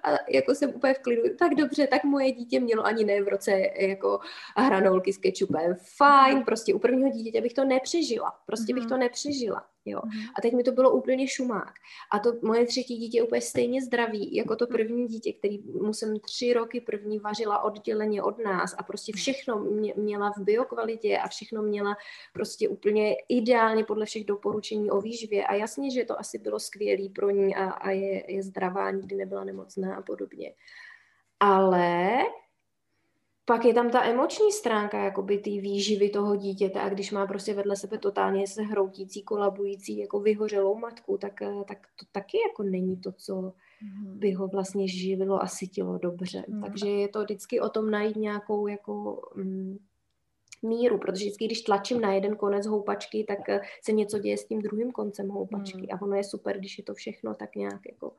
A 0.04 0.10
jako 0.30 0.56
jsem 0.56 0.70
úplně 0.70 0.94
v 0.94 1.00
klidu, 1.00 1.22
tak 1.40 1.56
dobře, 1.56 1.88
tak 1.88 2.04
moje 2.04 2.32
dítě 2.32 2.60
mělo 2.60 2.86
ani 2.86 3.04
ne 3.04 3.22
v 3.22 3.28
roce 3.28 3.52
jako 3.80 4.20
hranolky 4.58 5.14
s 5.14 5.18
kečupem. 5.18 5.76
Fajn, 5.98 6.44
prostě 6.44 6.74
u 6.74 6.80
prvního 6.80 7.10
dítěte 7.10 7.42
bych 7.42 7.54
to 7.54 7.66
nepřežila. 7.66 8.34
Prostě 8.46 8.74
bych 8.74 8.86
to 8.86 8.94
mhm. 8.94 9.00
nepřežila. 9.00 9.64
Jo. 9.86 10.00
Mm-hmm. 10.00 10.32
A 10.38 10.42
teď 10.42 10.54
mi 10.54 10.64
to 10.64 10.72
bylo 10.72 10.92
úplně 10.92 11.28
šumák. 11.28 11.74
A 12.12 12.20
to 12.20 12.34
moje 12.42 12.66
třetí 12.66 12.98
dítě 12.98 13.18
je 13.18 13.24
úplně 13.24 13.42
stejně 13.42 13.82
zdravý, 13.82 14.36
jako 14.36 14.56
to 14.56 14.68
první 14.68 15.08
dítě, 15.08 15.34
který 15.34 15.60
mu 15.82 15.94
jsem 15.94 16.20
tři 16.20 16.54
roky 16.54 16.82
první 16.82 17.20
vařila 17.20 17.64
odděleně 17.64 18.24
od 18.24 18.38
nás 18.38 18.76
a 18.78 18.84
prostě 18.84 19.14
všechno 19.16 19.60
mě, 19.60 19.94
měla 19.98 20.32
v 20.32 20.44
biokvalitě 20.44 21.18
a 21.18 21.28
všechno 21.28 21.62
měla 21.62 21.96
prostě 22.34 22.70
úplně 22.70 23.16
ideálně 23.30 23.84
podle 23.84 24.06
všech 24.06 24.26
doporučení 24.26 24.92
o 24.92 25.02
výživě. 25.02 25.48
A 25.48 25.54
jasně, 25.54 25.92
že 25.92 26.06
to 26.06 26.20
asi 26.20 26.38
bylo 26.38 26.60
skvělý 26.60 27.10
pro 27.10 27.30
ní 27.30 27.56
a, 27.56 27.70
a 27.70 27.90
je, 27.90 28.32
je 28.34 28.44
zdravá, 28.44 28.92
nikdy 28.92 29.16
nebyla 29.16 29.44
nemocná 29.44 29.96
a 29.96 30.02
podobně. 30.02 30.54
Ale 31.40 32.10
pak 33.46 33.66
je 33.66 33.74
tam 33.74 33.90
ta 33.90 34.04
emoční 34.04 34.52
stránka 34.52 35.04
jakoby 35.04 35.38
té 35.38 35.50
výživy 35.50 36.10
toho 36.10 36.36
dítěte 36.36 36.82
a 36.82 36.90
když 36.90 37.12
má 37.12 37.28
prostě 37.28 37.54
vedle 37.54 37.76
sebe 37.76 37.98
totálně 37.98 38.48
se 38.48 38.62
hroutící, 38.62 39.24
kolabující, 39.24 39.98
jako 39.98 40.20
vyhořelou 40.20 40.76
matku, 40.76 41.18
tak, 41.18 41.42
eh, 41.42 41.64
tak 41.68 41.78
to 42.00 42.06
taky 42.12 42.38
jako 42.50 42.64
není 42.64 42.98
to, 42.98 43.12
co 43.12 43.54
mhm. 43.82 44.20
by 44.20 44.32
ho 44.32 44.48
vlastně 44.48 44.88
živilo 44.88 45.42
a 45.44 45.48
sytilo 45.48 45.98
dobře. 45.98 46.44
Mm. 46.48 46.62
Takže 46.62 46.90
je 46.90 47.08
to 47.08 47.24
vždycky 47.24 47.60
o 47.60 47.70
tom 47.70 47.92
najít 47.92 48.16
nějakou 48.16 48.68
jako 48.68 49.22
mm, 49.36 49.78
míru, 50.64 50.98
protože 50.98 51.26
vždycky, 51.26 51.46
když 51.46 51.62
tlačím 51.62 52.02
na 52.02 52.14
jeden 52.14 52.36
konec 52.36 52.66
houpačky, 52.68 53.24
tak 53.28 53.50
eh, 53.50 53.62
se 53.84 53.92
něco 53.92 54.20
děje 54.20 54.38
s 54.38 54.46
tím 54.46 54.62
druhým 54.62 54.92
koncem 54.92 55.30
houpačky 55.30 55.82
mm. 55.82 55.88
a 55.92 56.02
ono 56.02 56.16
je 56.16 56.24
super, 56.24 56.58
když 56.58 56.78
je 56.78 56.84
to 56.84 56.94
všechno 56.94 57.34
tak 57.34 57.56
nějak 57.56 57.82
jako 57.92 58.14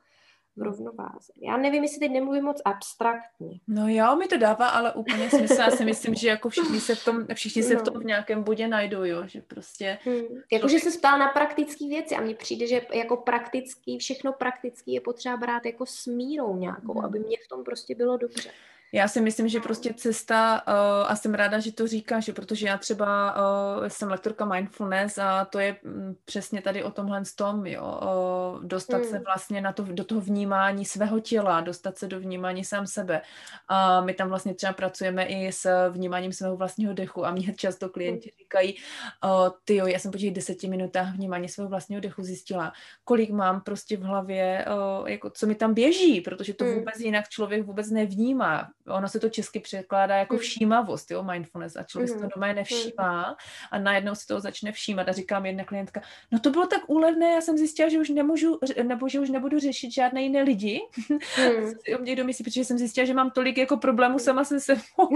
v 0.55 0.61
rovnováze. 0.61 1.33
Já 1.41 1.57
nevím, 1.57 1.83
jestli 1.83 1.99
teď 1.99 2.11
nemluvím 2.11 2.43
moc 2.43 2.61
abstraktně. 2.65 3.59
No 3.67 3.87
jo, 3.87 4.15
mi 4.15 4.27
to 4.27 4.37
dává 4.37 4.67
ale 4.67 4.93
úplně 4.93 5.29
smysl. 5.29 5.61
Já 5.61 5.71
si 5.71 5.85
myslím, 5.85 6.15
že 6.15 6.29
jako 6.29 6.49
všichni 6.49 6.79
se 6.79 6.95
v 6.95 7.05
tom, 7.05 7.25
všichni 7.33 7.63
se 7.63 7.73
no. 7.73 7.79
v 7.79 7.83
tom 7.83 7.99
v 7.99 8.05
nějakém 8.05 8.43
bodě 8.43 8.67
najdou, 8.67 9.03
jo, 9.03 9.23
že 9.25 9.41
prostě... 9.41 9.97
Hmm. 10.03 10.21
Jakože 10.51 10.79
se 10.79 10.97
ptal 10.97 11.19
na 11.19 11.27
praktické 11.27 11.87
věci 11.87 12.15
a 12.15 12.21
mně 12.21 12.35
přijde, 12.35 12.67
že 12.67 12.81
jako 12.93 13.17
praktický, 13.17 13.97
všechno 13.97 14.33
praktický 14.33 14.93
je 14.93 15.01
potřeba 15.01 15.37
brát 15.37 15.65
jako 15.65 15.85
smírou 15.85 16.57
nějakou, 16.57 16.93
hmm. 16.93 17.05
aby 17.05 17.19
mě 17.19 17.37
v 17.45 17.47
tom 17.47 17.63
prostě 17.63 17.95
bylo 17.95 18.17
dobře. 18.17 18.49
Já 18.95 19.07
si 19.07 19.21
myslím, 19.21 19.47
že 19.47 19.59
prostě 19.59 19.93
cesta, 19.93 20.61
uh, 20.67 21.11
a 21.11 21.15
jsem 21.15 21.33
ráda, 21.33 21.59
že 21.59 21.71
to 21.71 21.87
říkáš, 21.87 22.29
protože 22.35 22.67
já 22.67 22.77
třeba 22.77 23.35
uh, 23.35 23.85
jsem 23.87 24.09
lektorka 24.09 24.45
mindfulness 24.45 25.17
a 25.17 25.45
to 25.45 25.59
je 25.59 25.77
um, 25.83 26.15
přesně 26.25 26.61
tady 26.61 26.83
o 26.83 26.91
tomhle 26.91 27.21
tom, 27.35 27.65
jo, 27.65 27.99
uh, 28.01 28.63
dostat 28.63 28.97
mm. 28.97 29.03
se 29.03 29.19
vlastně 29.19 29.61
na 29.61 29.73
to, 29.73 29.83
do 29.83 30.03
toho 30.03 30.21
vnímání 30.21 30.85
svého 30.85 31.19
těla, 31.19 31.61
dostat 31.61 31.97
se 31.97 32.07
do 32.07 32.19
vnímání 32.19 32.65
sám 32.65 32.87
sebe. 32.87 33.21
A 33.67 34.01
my 34.01 34.13
tam 34.13 34.29
vlastně 34.29 34.53
třeba 34.53 34.73
pracujeme 34.73 35.25
i 35.25 35.51
s 35.51 35.89
vnímáním 35.89 36.33
svého 36.33 36.57
vlastního 36.57 36.93
dechu 36.93 37.25
a 37.25 37.31
mě 37.31 37.53
často 37.53 37.89
klienti 37.89 38.31
mm. 38.33 38.37
říkají, 38.43 38.75
uh, 39.23 39.49
ty 39.65 39.75
jo, 39.75 39.87
já 39.87 39.99
jsem 39.99 40.11
po 40.11 40.17
těch 40.17 40.33
deseti 40.33 40.67
minutách 40.67 41.15
vnímání 41.15 41.49
svého 41.49 41.69
vlastního 41.69 42.01
dechu 42.01 42.23
zjistila, 42.23 42.73
kolik 43.03 43.29
mám 43.29 43.61
prostě 43.61 43.97
v 43.97 44.01
hlavě, 44.01 44.65
uh, 45.01 45.09
jako 45.09 45.29
co 45.29 45.47
mi 45.47 45.55
tam 45.55 45.73
běží, 45.73 46.21
protože 46.21 46.53
to 46.53 46.65
mm. 46.65 46.73
vůbec 46.73 46.99
jinak 46.99 47.29
člověk 47.29 47.65
vůbec 47.65 47.89
nevnímá 47.89 48.69
ono 48.87 49.07
se 49.07 49.19
to 49.19 49.29
česky 49.29 49.59
překládá 49.59 50.15
jako 50.15 50.33
mm. 50.33 50.39
všímavost, 50.39 51.11
jo, 51.11 51.23
mindfulness 51.23 51.75
a 51.75 51.83
člověk 51.83 52.09
mm. 52.09 52.15
si 52.15 52.21
to 52.21 52.27
mm-hmm. 52.27 52.33
doma 52.35 52.47
je 52.47 52.53
nevšímá 52.53 53.37
a 53.71 53.79
najednou 53.79 54.15
si 54.15 54.27
to 54.27 54.39
začne 54.39 54.71
všímat 54.71 55.09
a 55.09 55.11
říkám 55.11 55.45
jedna 55.45 55.63
klientka, 55.63 56.01
no 56.31 56.39
to 56.39 56.49
bylo 56.49 56.67
tak 56.67 56.81
úlevné, 56.87 57.31
já 57.31 57.41
jsem 57.41 57.57
zjistila, 57.57 57.89
že 57.89 57.99
už 57.99 58.09
nemůžu, 58.09 58.59
nebo 58.83 59.09
že 59.09 59.19
už 59.19 59.29
nebudu 59.29 59.59
řešit 59.59 59.93
žádné 59.93 60.23
jiné 60.23 60.43
lidi. 60.43 60.81
Mm. 61.43 61.95
o 61.95 62.01
mě 62.01 62.15
domyslí, 62.15 62.45
protože 62.45 62.65
jsem 62.65 62.77
zjistila, 62.77 63.05
že 63.05 63.13
mám 63.13 63.31
tolik 63.31 63.57
jako 63.57 63.77
problémů 63.77 64.19
sama 64.19 64.43
se 64.43 64.59
sebou, 64.59 65.09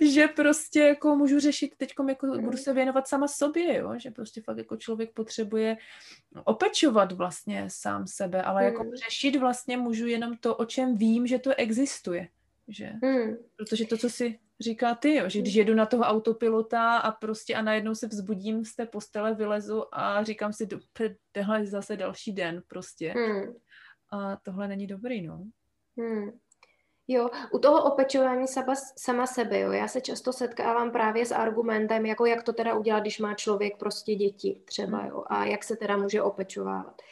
že 0.00 0.28
prostě 0.28 0.80
jako 0.80 1.16
můžu 1.16 1.40
řešit 1.40 1.74
teď 1.76 1.92
jako 2.08 2.26
mm. 2.26 2.44
budu 2.44 2.56
se 2.56 2.72
věnovat 2.72 3.08
sama 3.08 3.28
sobě, 3.28 3.78
jo, 3.78 3.94
že 3.96 4.10
prostě 4.10 4.42
fakt 4.42 4.58
jako 4.58 4.76
člověk 4.76 5.12
potřebuje 5.14 5.76
opečovat 6.44 7.12
vlastně 7.12 7.64
sám 7.68 8.06
sebe, 8.06 8.42
ale 8.42 8.60
mm. 8.62 8.66
jako 8.66 8.84
řešit 9.04 9.36
vlastně 9.36 9.76
můžu 9.76 10.06
jenom 10.06 10.36
to, 10.36 10.56
o 10.56 10.64
čem 10.64 10.96
vím, 10.96 11.26
že 11.26 11.38
to 11.38 11.54
existuje 11.54 12.09
že? 12.68 12.92
Hmm. 13.02 13.36
Protože 13.56 13.86
to, 13.86 13.96
co 13.96 14.10
si 14.10 14.38
říká 14.60 14.94
ty, 14.94 15.14
jo, 15.14 15.28
že 15.28 15.40
když 15.40 15.54
jedu 15.54 15.74
na 15.74 15.86
toho 15.86 16.04
autopilota 16.04 16.96
a 16.96 17.10
prostě 17.10 17.54
a 17.54 17.62
najednou 17.62 17.94
se 17.94 18.06
vzbudím 18.06 18.64
z 18.64 18.76
té 18.76 18.86
postele, 18.86 19.34
vylezu 19.34 19.84
a 19.92 20.24
říkám 20.24 20.52
si, 20.52 20.68
tohle 21.32 21.60
je 21.60 21.66
zase 21.66 21.96
další 21.96 22.32
den 22.32 22.62
prostě. 22.68 23.14
Hmm. 23.16 23.54
A 24.10 24.36
tohle 24.36 24.68
není 24.68 24.86
dobrý, 24.86 25.22
no. 25.22 25.44
Hmm. 25.98 26.30
Jo, 27.08 27.30
u 27.52 27.58
toho 27.58 27.92
opečování 27.92 28.48
sama, 28.48 28.74
sama 28.96 29.26
sebe, 29.26 29.60
jo, 29.60 29.72
já 29.72 29.88
se 29.88 30.00
často 30.00 30.32
setkávám 30.32 30.90
právě 30.90 31.26
s 31.26 31.32
argumentem, 31.32 32.06
jako 32.06 32.26
jak 32.26 32.42
to 32.42 32.52
teda 32.52 32.74
udělat, 32.74 33.00
když 33.00 33.18
má 33.18 33.34
člověk 33.34 33.76
prostě 33.76 34.14
děti 34.14 34.60
třeba, 34.64 34.98
hmm. 34.98 35.08
jo, 35.08 35.24
a 35.26 35.44
jak 35.44 35.64
se 35.64 35.76
teda 35.76 35.96
může 35.96 36.22
opečovávat. 36.22 37.02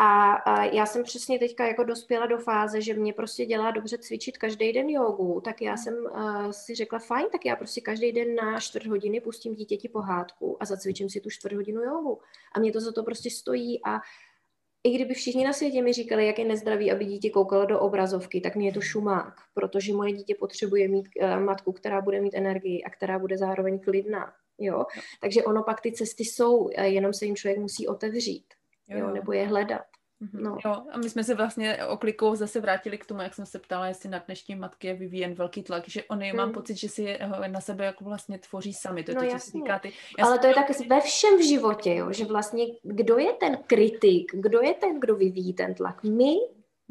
A, 0.00 0.32
a 0.32 0.64
já 0.64 0.86
jsem 0.86 1.02
přesně 1.02 1.38
teďka 1.38 1.66
jako 1.66 1.84
dospěla 1.84 2.26
do 2.26 2.38
fáze, 2.38 2.80
že 2.80 2.94
mě 2.94 3.12
prostě 3.12 3.46
dělá 3.46 3.70
dobře 3.70 3.98
cvičit 3.98 4.38
každý 4.38 4.72
den 4.72 4.88
jogu, 4.88 5.40
tak 5.44 5.62
já 5.62 5.76
jsem 5.76 5.94
uh, 5.94 6.50
si 6.50 6.74
řekla, 6.74 6.98
fajn, 6.98 7.26
tak 7.32 7.44
já 7.44 7.56
prostě 7.56 7.80
každý 7.80 8.12
den 8.12 8.34
na 8.34 8.60
čtvrt 8.60 8.86
hodiny 8.86 9.20
pustím 9.20 9.54
dítěti 9.54 9.88
pohádku 9.88 10.56
a 10.60 10.64
zacvičím 10.64 11.10
si 11.10 11.20
tu 11.20 11.30
čtvrt 11.30 11.52
hodinu 11.52 11.82
jogu. 11.82 12.18
A 12.52 12.60
mě 12.60 12.72
to 12.72 12.80
za 12.80 12.92
to 12.92 13.02
prostě 13.02 13.30
stojí 13.30 13.84
a 13.84 14.00
i 14.84 14.94
kdyby 14.94 15.14
všichni 15.14 15.44
na 15.44 15.52
světě 15.52 15.82
mi 15.82 15.92
říkali, 15.92 16.26
jak 16.26 16.38
je 16.38 16.44
nezdravý, 16.44 16.92
aby 16.92 17.04
dítě 17.04 17.30
koukalo 17.30 17.66
do 17.66 17.80
obrazovky, 17.80 18.40
tak 18.40 18.56
mě 18.56 18.68
je 18.68 18.72
to 18.72 18.80
šumák, 18.80 19.34
protože 19.54 19.92
moje 19.92 20.12
dítě 20.12 20.34
potřebuje 20.34 20.88
mít 20.88 21.08
uh, 21.22 21.40
matku, 21.40 21.72
která 21.72 22.00
bude 22.00 22.20
mít 22.20 22.34
energii 22.34 22.82
a 22.82 22.90
která 22.90 23.18
bude 23.18 23.38
zároveň 23.38 23.78
klidná. 23.78 24.32
Jo? 24.58 24.84
Takže 25.20 25.44
ono 25.44 25.62
pak 25.62 25.80
ty 25.80 25.92
cesty 25.92 26.24
jsou, 26.24 26.68
jenom 26.82 27.12
se 27.12 27.26
jim 27.26 27.36
člověk 27.36 27.58
musí 27.58 27.88
otevřít 27.88 28.44
jo, 28.88 28.98
jo. 28.98 29.10
nebo 29.10 29.32
je 29.32 29.46
hledat. 29.46 29.82
Mhm. 30.20 30.42
No. 30.42 30.58
Jo, 30.64 30.72
a 30.92 30.98
my 30.98 31.10
jsme 31.10 31.24
se 31.24 31.34
vlastně 31.34 31.84
oklikou 31.86 32.34
zase 32.34 32.60
vrátili 32.60 32.98
k 32.98 33.06
tomu, 33.06 33.22
jak 33.22 33.34
jsem 33.34 33.46
se 33.46 33.58
ptala, 33.58 33.86
jestli 33.86 34.08
na 34.08 34.18
dnešní 34.26 34.54
matky 34.54 34.86
je 34.86 34.94
vyvíjen 34.94 35.34
velký 35.34 35.62
tlak, 35.62 35.88
že 35.88 36.04
oni, 36.04 36.28
hmm. 36.28 36.36
mám 36.36 36.52
pocit, 36.52 36.76
že 36.76 36.88
si 36.88 37.02
je 37.02 37.18
eh, 37.20 37.48
na 37.48 37.60
sebe 37.60 37.84
jako 37.84 38.04
vlastně 38.04 38.38
tvoří 38.38 38.72
sami. 38.74 39.04
To 39.04 39.10
je 39.10 39.14
no, 39.14 39.22
to, 39.22 39.30
co 39.30 39.38
si 39.38 39.50
říká 39.50 39.78
ty. 39.78 39.92
Já 40.18 40.24
Ale 40.24 40.38
to 40.38 40.46
je 40.46 40.54
tak 40.54 40.80
ve 40.88 41.00
všem 41.00 41.38
v 41.38 41.48
životě, 41.48 41.94
jo, 41.94 42.12
že 42.12 42.24
vlastně 42.24 42.64
kdo 42.82 43.18
je 43.18 43.32
ten 43.32 43.58
kritik, 43.66 44.32
kdo 44.34 44.60
je 44.62 44.74
ten, 44.74 45.00
kdo 45.00 45.16
vyvíjí 45.16 45.52
ten 45.52 45.74
tlak? 45.74 46.02
My 46.02 46.34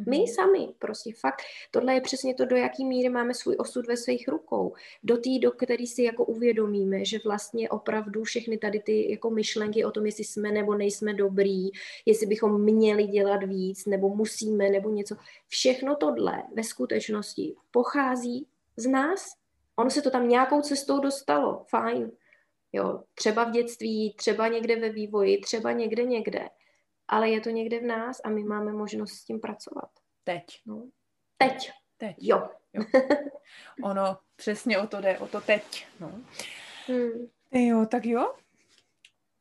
My 0.05 0.17
mhm. 0.17 0.27
sami, 0.27 0.67
prostě 0.79 1.11
fakt. 1.19 1.41
Tohle 1.71 1.93
je 1.93 2.01
přesně 2.01 2.35
to, 2.35 2.45
do 2.45 2.55
jaký 2.55 2.85
míry 2.85 3.09
máme 3.09 3.33
svůj 3.33 3.55
osud 3.59 3.87
ve 3.87 3.97
svých 3.97 4.27
rukou. 4.27 4.73
Do 5.03 5.17
té, 5.17 5.29
do 5.41 5.51
který 5.51 5.87
si 5.87 6.03
jako 6.03 6.25
uvědomíme, 6.25 7.05
že 7.05 7.19
vlastně 7.25 7.69
opravdu 7.69 8.23
všechny 8.23 8.57
tady 8.57 8.79
ty 8.79 9.11
jako 9.11 9.29
myšlenky 9.29 9.85
o 9.85 9.91
tom, 9.91 10.05
jestli 10.05 10.23
jsme 10.23 10.51
nebo 10.51 10.75
nejsme 10.75 11.13
dobrý, 11.13 11.69
jestli 12.05 12.25
bychom 12.25 12.61
měli 12.61 13.03
dělat 13.03 13.43
víc, 13.43 13.85
nebo 13.85 14.15
musíme, 14.15 14.69
nebo 14.69 14.89
něco. 14.89 15.15
Všechno 15.47 15.95
tohle 15.95 16.43
ve 16.53 16.63
skutečnosti 16.63 17.55
pochází 17.71 18.47
z 18.77 18.87
nás. 18.87 19.25
Ono 19.75 19.89
se 19.89 20.01
to 20.01 20.11
tam 20.11 20.29
nějakou 20.29 20.61
cestou 20.61 20.99
dostalo, 20.99 21.65
fajn. 21.69 22.11
Jo, 22.73 23.03
třeba 23.13 23.43
v 23.43 23.51
dětství, 23.51 24.13
třeba 24.17 24.47
někde 24.47 24.75
ve 24.75 24.89
vývoji, 24.89 25.37
třeba 25.37 25.71
někde 25.71 26.03
někde 26.03 26.49
ale 27.07 27.29
je 27.29 27.41
to 27.41 27.49
někde 27.49 27.79
v 27.79 27.83
nás 27.83 28.21
a 28.23 28.29
my 28.29 28.43
máme 28.43 28.73
možnost 28.73 29.11
s 29.11 29.25
tím 29.25 29.39
pracovat. 29.39 29.89
Teď. 30.23 30.43
No. 30.65 30.89
Teď. 31.37 31.71
Teď. 31.97 32.15
Jo. 32.19 32.49
jo. 32.73 32.83
Ono 33.83 34.17
přesně 34.35 34.79
o 34.79 34.87
to 34.87 35.01
jde, 35.01 35.19
o 35.19 35.27
to 35.27 35.41
teď. 35.41 35.87
No. 35.99 36.11
Hmm. 36.89 37.27
Jo, 37.51 37.85
tak 37.85 38.05
jo, 38.05 38.33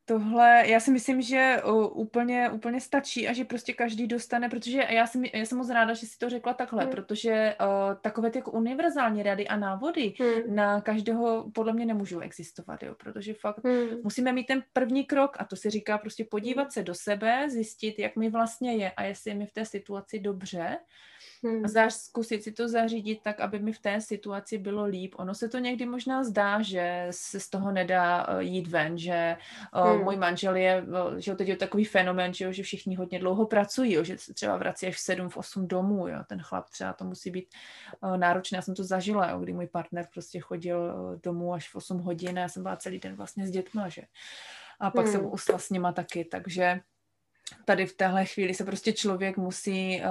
Tohle, 0.08 0.62
já 0.66 0.80
si 0.80 0.90
myslím, 0.90 1.22
že 1.22 1.62
úplně, 1.92 2.50
úplně 2.50 2.80
stačí 2.80 3.28
a 3.28 3.32
že 3.32 3.44
prostě 3.44 3.72
každý 3.72 4.06
dostane, 4.06 4.48
protože 4.48 4.86
já 4.90 5.06
jsem, 5.06 5.24
já 5.24 5.44
jsem 5.44 5.58
moc 5.58 5.70
ráda, 5.70 5.94
že 5.94 6.06
si 6.06 6.18
to 6.18 6.30
řekla 6.30 6.54
takhle, 6.54 6.82
hmm. 6.82 6.90
protože 6.90 7.56
uh, 7.60 7.94
takové 8.00 8.30
ty 8.30 8.38
jako 8.38 8.50
univerzální 8.50 9.22
rady 9.22 9.48
a 9.48 9.56
návody 9.56 10.14
hmm. 10.20 10.54
na 10.56 10.80
každého 10.80 11.50
podle 11.54 11.72
mě 11.72 11.86
nemůžou 11.86 12.20
existovat, 12.20 12.82
jo, 12.82 12.94
protože 12.94 13.34
fakt 13.34 13.64
hmm. 13.64 13.88
musíme 14.04 14.32
mít 14.32 14.46
ten 14.46 14.62
první 14.72 15.04
krok 15.04 15.36
a 15.38 15.44
to 15.44 15.56
se 15.56 15.70
říká 15.70 15.98
prostě 15.98 16.24
podívat 16.24 16.62
hmm. 16.62 16.70
se 16.70 16.82
do 16.82 16.94
sebe, 16.94 17.50
zjistit, 17.50 17.98
jak 17.98 18.16
mi 18.16 18.30
vlastně 18.30 18.76
je 18.76 18.90
a 18.90 19.02
jestli 19.02 19.30
je 19.30 19.34
mi 19.34 19.46
v 19.46 19.52
té 19.52 19.64
situaci 19.64 20.18
dobře 20.18 20.78
Hmm. 21.44 21.64
A 21.64 21.90
zkusit 21.90 22.42
si 22.42 22.52
to 22.52 22.68
zařídit 22.68 23.22
tak, 23.22 23.40
aby 23.40 23.58
mi 23.58 23.72
v 23.72 23.78
té 23.78 24.00
situaci 24.00 24.58
bylo 24.58 24.84
líp. 24.84 25.14
Ono 25.18 25.34
se 25.34 25.48
to 25.48 25.58
někdy 25.58 25.86
možná 25.86 26.24
zdá, 26.24 26.62
že 26.62 27.06
se 27.10 27.40
z 27.40 27.48
toho 27.48 27.72
nedá 27.72 28.28
uh, 28.28 28.38
jít 28.38 28.68
ven, 28.68 28.98
že 28.98 29.36
uh, 29.76 29.90
hmm. 29.90 30.04
můj 30.04 30.16
manžel 30.16 30.56
je, 30.56 30.82
uh, 30.82 31.16
že 31.16 31.34
teď 31.34 31.48
je 31.48 31.56
takový 31.56 31.84
fenomen, 31.84 32.34
že, 32.34 32.52
že 32.52 32.62
všichni 32.62 32.96
hodně 32.96 33.18
dlouho 33.18 33.46
pracují, 33.46 33.92
jo, 33.92 34.04
že 34.04 34.18
se 34.18 34.34
třeba 34.34 34.56
vrací 34.56 34.86
až 34.86 34.96
v 34.96 35.00
7, 35.00 35.28
v 35.28 35.36
8 35.36 35.68
domů, 35.68 36.08
jo. 36.08 36.18
ten 36.28 36.42
chlap 36.42 36.70
třeba 36.70 36.92
to 36.92 37.04
musí 37.04 37.30
být 37.30 37.48
náročné. 38.16 38.56
Já 38.56 38.62
jsem 38.62 38.74
to 38.74 38.84
zažila, 38.84 39.30
jo, 39.30 39.38
kdy 39.38 39.52
můj 39.52 39.66
partner 39.66 40.08
prostě 40.12 40.40
chodil 40.40 40.94
domů 41.22 41.54
až 41.54 41.68
v 41.68 41.76
8 41.76 41.98
hodin 41.98 42.38
a 42.38 42.42
já 42.42 42.48
jsem 42.48 42.62
byla 42.62 42.76
celý 42.76 42.98
den 42.98 43.14
vlastně 43.14 43.46
s 43.46 43.50
dětma, 43.50 43.88
že. 43.88 44.02
A 44.80 44.90
pak 44.90 45.04
hmm. 45.04 45.12
jsem 45.12 45.32
usla 45.32 45.58
s 45.58 45.70
nima 45.70 45.92
taky, 45.92 46.24
takže 46.24 46.80
tady 47.64 47.86
v 47.86 47.96
téhle 47.96 48.24
chvíli 48.24 48.54
se 48.54 48.64
prostě 48.64 48.92
člověk 48.92 49.36
musí 49.36 50.00
uh, 50.00 50.06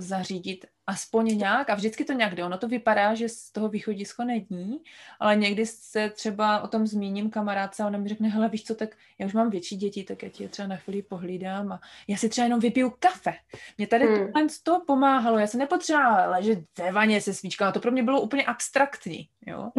zařídit 0.00 0.66
aspoň 0.90 1.38
nějak 1.38 1.70
a 1.70 1.74
vždycky 1.74 2.04
to 2.04 2.12
nějak 2.12 2.34
jde. 2.34 2.44
Ono 2.44 2.58
to 2.58 2.68
vypadá, 2.68 3.14
že 3.14 3.28
z 3.28 3.50
toho 3.50 3.68
východisko 3.68 4.24
není, 4.24 4.80
ale 5.20 5.36
někdy 5.36 5.66
se 5.66 6.10
třeba 6.10 6.60
o 6.60 6.68
tom 6.68 6.86
zmíním 6.86 7.30
kamarádce 7.30 7.82
a 7.82 7.86
ona 7.86 7.98
mi 7.98 8.08
řekne, 8.08 8.28
hele 8.28 8.48
víš 8.48 8.64
co, 8.64 8.74
tak 8.74 8.96
já 9.18 9.26
už 9.26 9.32
mám 9.32 9.50
větší 9.50 9.76
děti, 9.76 10.04
tak 10.04 10.22
já 10.22 10.28
ti 10.28 10.42
je 10.42 10.48
třeba 10.48 10.68
na 10.68 10.76
chvíli 10.76 11.02
pohlídám 11.02 11.72
a 11.72 11.80
já 12.08 12.16
si 12.16 12.28
třeba 12.28 12.44
jenom 12.44 12.60
vypiju 12.60 12.92
kafe. 12.98 13.34
Mě 13.78 13.86
tady 13.86 14.06
hmm. 14.06 14.48
to 14.62 14.82
pomáhalo, 14.86 15.38
já 15.38 15.46
se 15.46 15.58
nepotřebovala 15.58 16.26
ležet 16.26 16.58
ve 16.78 16.92
vaně 16.92 17.20
se 17.20 17.34
svíčkama, 17.34 17.72
to 17.72 17.80
pro 17.80 17.90
mě 17.90 18.02
bylo 18.02 18.20
úplně 18.20 18.44
abstraktní, 18.44 19.28
jo. 19.46 19.70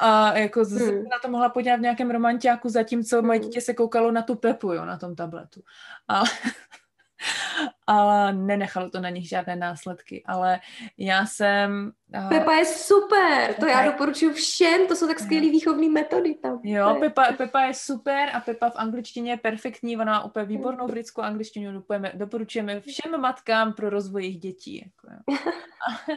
A 0.00 0.38
jako 0.38 0.64
hmm. 0.64 1.04
na 1.04 1.18
to 1.22 1.28
mohla 1.28 1.48
podívat 1.48 1.76
v 1.76 1.80
nějakém 1.80 2.10
romantiáku, 2.10 2.68
zatímco 2.68 3.22
moje 3.22 3.38
hmm. 3.38 3.48
dítě 3.48 3.60
se 3.60 3.74
koukalo 3.74 4.10
na 4.10 4.22
tu 4.22 4.34
Pepu, 4.34 4.72
jo, 4.72 4.84
na 4.84 4.98
tom 4.98 5.16
tabletu. 5.16 5.62
A 6.08 6.22
ale 7.86 8.32
nenechalo 8.32 8.90
to 8.90 9.00
na 9.00 9.08
nich 9.08 9.28
žádné 9.28 9.56
následky. 9.56 10.22
Ale 10.26 10.60
já 10.98 11.26
jsem... 11.26 11.92
Uh, 12.16 12.28
Pepa 12.28 12.52
je 12.52 12.64
super, 12.64 13.54
to 13.60 13.66
já 13.66 13.90
doporučuji 13.90 14.32
všem, 14.32 14.86
to 14.86 14.96
jsou 14.96 15.06
tak 15.06 15.20
skvělé 15.20 15.50
výchovné 15.50 15.88
metody 15.88 16.34
tam. 16.34 16.60
Jo, 16.62 16.96
Pepa, 17.00 17.32
Pepa 17.36 17.60
je 17.60 17.74
super 17.74 18.28
a 18.32 18.40
Pepa 18.40 18.70
v 18.70 18.76
angličtině 18.76 19.30
je 19.32 19.36
perfektní, 19.36 19.96
ona 19.96 20.12
má 20.12 20.24
úplně 20.24 20.44
výbornou 20.44 20.86
britskou 20.86 21.22
angličtinu, 21.22 21.72
doporučujeme, 21.72 22.12
doporučujeme 22.14 22.80
všem 22.80 23.20
matkám 23.20 23.72
pro 23.72 23.90
rozvoj 23.90 24.22
jejich 24.22 24.38
dětí. 24.38 24.84
Jako, 24.84 25.14
jo. 25.14 25.36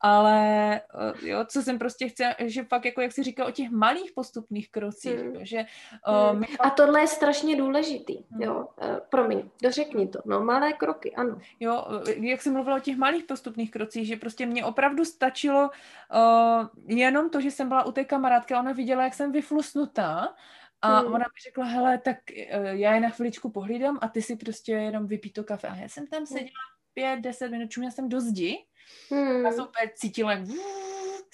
ale 0.00 0.74
eh, 0.74 1.28
jo, 1.28 1.44
co 1.48 1.62
jsem 1.62 1.78
prostě 1.78 2.08
chtěla, 2.08 2.34
že 2.38 2.64
fakt, 2.64 2.84
jako 2.84 3.00
jak 3.00 3.12
jsi 3.12 3.22
říkal, 3.22 3.46
o 3.46 3.50
těch 3.50 3.70
malých 3.70 4.12
postupných 4.14 4.70
krocích, 4.70 5.20
hmm. 5.20 5.44
že... 5.44 5.64
Uh, 6.08 6.40
fakt... 6.40 6.60
A 6.60 6.70
tohle 6.70 7.00
je 7.00 7.06
strašně 7.06 7.56
důležitý, 7.56 8.16
hmm. 8.30 8.42
jo, 8.42 8.54
uh, 8.82 8.96
promiň, 9.10 9.50
dořekni 9.62 10.08
to, 10.08 10.18
no, 10.26 10.40
malé 10.40 10.72
kroky, 10.74 11.14
ano. 11.14 11.38
Jo, 11.60 11.84
jak 12.06 12.42
jsem 12.42 12.52
mluvila 12.52 12.76
o 12.76 12.80
těch 12.80 12.96
malých 12.96 13.24
postupných 13.24 13.70
krocích, 13.70 14.06
že 14.06 14.16
prostě 14.16 14.46
mě 14.46 14.64
opravdu 14.64 15.04
stačilo 15.04 15.70
uh, 15.70 16.68
jenom 16.96 17.30
to, 17.30 17.40
že 17.40 17.50
jsem 17.50 17.68
byla 17.68 17.84
u 17.84 17.92
té 17.92 18.04
kamarádky 18.04 18.54
ona 18.54 18.72
viděla, 18.72 19.04
jak 19.04 19.14
jsem 19.14 19.32
vyflusnutá 19.32 20.34
a 20.82 20.98
hmm. 20.98 21.06
ona 21.06 21.24
mi 21.24 21.40
řekla, 21.44 21.64
hele, 21.64 21.98
tak 21.98 22.16
uh, 22.30 22.66
já 22.66 22.94
je 22.94 23.00
na 23.00 23.10
chviličku 23.10 23.50
pohlídám 23.50 23.98
a 24.00 24.08
ty 24.08 24.22
si 24.22 24.36
prostě 24.36 24.72
jenom 24.72 25.06
vypí 25.06 25.32
to 25.32 25.44
kafe. 25.44 25.68
A 25.68 25.76
já 25.76 25.88
jsem 25.88 26.06
tam 26.06 26.26
seděla 26.26 26.50
pět, 26.94 27.20
deset 27.20 27.50
minut, 27.50 27.70
čuměla 27.70 27.90
jsem 27.90 28.08
do 28.08 28.20
zdi 28.20 28.64
hmm. 29.10 29.46
a 29.46 29.52
jsem 29.52 29.64
úplně 29.64 29.90
cítila, 29.94 30.32
jak 30.32 30.46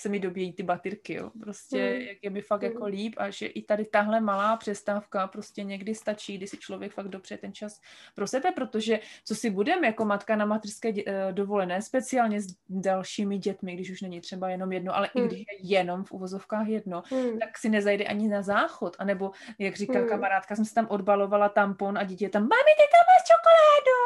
se 0.00 0.08
mi 0.08 0.20
dobíjí 0.20 0.52
ty 0.52 0.62
baterky, 0.62 1.14
jo. 1.14 1.30
Prostě, 1.40 1.78
hmm. 1.78 2.00
jak 2.00 2.18
je 2.22 2.30
mi 2.30 2.42
fakt 2.42 2.62
jako 2.62 2.84
hmm. 2.84 2.86
jako 2.86 2.96
líp 2.96 3.14
a 3.16 3.30
že 3.30 3.46
i 3.46 3.62
tady 3.62 3.84
tahle 3.84 4.20
malá 4.20 4.56
přestávka 4.56 5.26
prostě 5.26 5.64
někdy 5.64 5.94
stačí, 5.94 6.36
kdy 6.36 6.46
si 6.46 6.56
člověk 6.56 6.92
fakt 6.92 7.08
dopře 7.08 7.36
ten 7.36 7.52
čas 7.52 7.80
pro 8.14 8.26
sebe, 8.26 8.52
protože 8.52 9.00
co 9.24 9.34
si 9.34 9.50
budeme 9.50 9.86
jako 9.86 10.04
matka 10.04 10.36
na 10.36 10.44
materské 10.44 10.92
dě, 10.92 11.02
eh, 11.06 11.32
dovolené, 11.32 11.82
speciálně 11.82 12.40
s 12.40 12.56
dalšími 12.68 13.38
dětmi, 13.38 13.74
když 13.74 13.90
už 13.90 14.00
není 14.00 14.20
třeba 14.20 14.48
jenom 14.48 14.72
jedno, 14.72 14.96
ale 14.96 15.08
hmm. 15.14 15.24
i 15.24 15.28
když 15.28 15.40
je 15.40 15.46
jenom 15.60 16.04
v 16.04 16.12
uvozovkách 16.12 16.68
jedno, 16.68 17.02
hmm. 17.10 17.38
tak 17.38 17.58
si 17.58 17.68
nezajde 17.68 18.04
ani 18.04 18.28
na 18.28 18.42
záchod, 18.42 18.96
anebo, 18.98 19.30
jak 19.58 19.76
říká 19.76 19.98
hmm. 19.98 20.08
kamarádka, 20.08 20.56
jsem 20.56 20.64
si 20.64 20.74
tam 20.74 20.86
odbalovala 20.90 21.48
tampon 21.48 21.98
a 21.98 22.04
dítě 22.04 22.28
tam, 22.28 22.42
mami, 22.42 22.72
ty 22.76 22.84
tam 22.92 23.04
máš 23.10 23.22
čokoládu? 23.30 24.00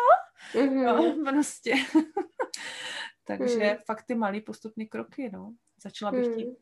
Mm-hmm. 0.54 1.24
No, 1.24 1.33
prostě. 1.33 1.74
Takže 3.26 3.64
hmm. 3.64 3.76
fakt 3.87 4.02
ty 4.02 4.14
malý 4.14 4.40
postupný 4.40 4.87
kroky, 4.87 5.30
no. 5.33 5.52
Začala 5.85 6.12
bych 6.12 6.27
tím. 6.37 6.47
Hmm. 6.47 6.57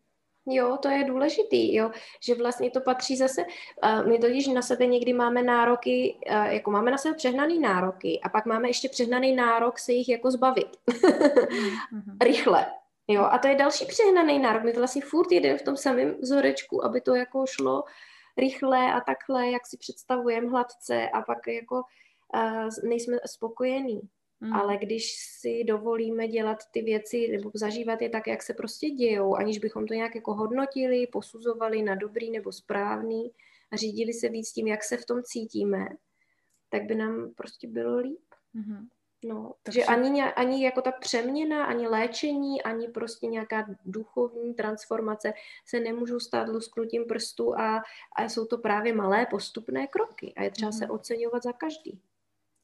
Jo, 0.47 0.79
to 0.83 0.89
je 0.89 1.05
důležitý, 1.05 1.75
jo, 1.75 1.91
že 2.23 2.35
vlastně 2.35 2.71
to 2.71 2.81
patří 2.81 3.17
zase, 3.17 3.45
uh, 3.45 4.09
my 4.09 4.19
totiž 4.19 4.47
na 4.47 4.63
sebe 4.63 4.87
někdy 4.87 5.13
máme 5.13 5.43
nároky, 5.43 6.17
uh, 6.31 6.45
jako 6.45 6.71
máme 6.71 6.91
na 6.91 6.99
sebe 6.99 7.15
přehnaný 7.15 7.59
nároky 7.59 8.21
a 8.23 8.29
pak 8.29 8.47
máme 8.47 8.69
ještě 8.69 8.89
přehnaný 8.89 9.33
nárok 9.33 9.79
se 9.79 9.93
jich 9.93 10.09
jako 10.09 10.31
zbavit. 10.31 10.77
mm-hmm. 10.89 12.17
Rychle. 12.23 12.67
Jo, 13.09 13.23
a 13.23 13.39
to 13.39 13.49
je 13.49 13.55
další 13.55 13.87
přehnaný 13.87 14.39
nárok. 14.39 14.63
My 14.63 14.73
to 14.73 14.81
vlastně 14.81 15.03
furt 15.03 15.33
jedeme 15.33 15.59
v 15.59 15.63
tom 15.63 15.77
samém 15.77 16.15
vzorečku, 16.21 16.85
aby 16.85 17.01
to 17.01 17.15
jako 17.15 17.47
šlo 17.47 17.85
rychle 18.39 18.93
a 18.93 19.01
takhle, 19.01 19.51
jak 19.51 19.67
si 19.67 19.77
představujeme 19.77 20.49
hladce 20.49 21.09
a 21.09 21.23
pak 21.23 21.39
jako 21.47 21.83
uh, 22.35 22.89
nejsme 22.89 23.17
spokojení. 23.27 24.01
Mm. 24.43 24.53
Ale 24.53 24.77
když 24.77 25.17
si 25.41 25.65
dovolíme 25.65 26.29
dělat 26.29 26.59
ty 26.71 26.83
věci 26.83 27.29
nebo 27.29 27.51
zažívat 27.55 28.03
je 28.03 28.09
tak, 28.09 28.27
jak 28.27 28.43
se 28.43 28.55
prostě 28.55 28.91
dějou, 28.91 29.35
aniž 29.35 29.59
bychom 29.59 29.87
to 29.87 29.95
nějak 29.95 30.15
jako 30.15 30.35
hodnotili, 30.35 31.07
posuzovali 31.07 31.83
na 31.83 31.95
dobrý 31.95 32.31
nebo 32.31 32.53
správný 32.53 33.31
a 33.71 33.77
řídili 33.77 34.13
se 34.13 34.29
víc 34.29 34.53
tím, 34.53 34.67
jak 34.67 34.85
se 34.85 34.97
v 34.97 35.07
tom 35.07 35.23
cítíme, 35.23 35.89
tak 36.69 36.83
by 36.85 36.95
nám 36.95 37.35
prostě 37.35 37.69
bylo 37.69 37.97
líp. 37.97 38.25
Mm-hmm. 38.55 38.89
No, 39.25 39.55
Takže... 39.63 39.81
že 39.81 39.87
ani, 39.87 40.23
ani 40.23 40.65
jako 40.65 40.83
ta 40.83 40.93
přeměna, 40.93 41.65
ani 41.65 41.89
léčení, 41.89 42.63
ani 42.63 42.89
prostě 42.89 43.27
nějaká 43.27 43.67
duchovní 43.85 44.55
transformace 44.55 45.33
se 45.67 45.81
nemůžou 45.81 46.21
stát 46.21 46.49
lusknutím 46.49 47.05
prstu 47.05 47.59
a, 47.59 47.83
a 48.17 48.25
jsou 48.25 48.47
to 48.47 48.59
právě 48.59 48.95
malé 48.95 49.27
postupné 49.31 49.87
kroky 49.87 50.33
a 50.37 50.43
je 50.43 50.51
třeba 50.51 50.69
mm. 50.69 50.73
se 50.73 50.89
oceňovat 50.89 51.43
za 51.43 51.53
každý. 51.53 52.01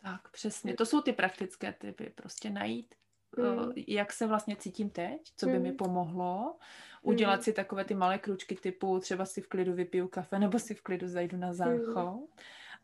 Tak, 0.03 0.31
přesně. 0.31 0.75
To 0.75 0.87
jsou 0.87 1.01
ty 1.01 1.13
praktické 1.13 1.73
typy. 1.73 2.13
Prostě 2.15 2.51
najít, 2.51 2.95
mm. 3.37 3.73
jak 3.89 4.13
se 4.13 4.27
vlastně 4.27 4.57
cítím 4.57 4.91
teď, 4.91 5.33
co 5.37 5.47
by 5.47 5.57
mm. 5.57 5.63
mi 5.63 5.73
pomohlo, 5.73 6.57
udělat 7.03 7.37
mm. 7.37 7.43
si 7.43 7.53
takové 7.53 7.85
ty 7.85 7.95
malé 7.95 8.19
kručky 8.19 8.55
typu 8.55 9.01
třeba 9.01 9.25
si 9.25 9.41
v 9.41 9.49
klidu 9.49 9.73
vypiju 9.73 10.09
kafe 10.09 10.39
nebo 10.39 10.59
si 10.59 10.75
v 10.75 10.83
klidu 10.83 11.09
zajdu 11.09 11.37
na 11.37 11.53
záchod. 11.53 12.15
Mm 12.15 12.27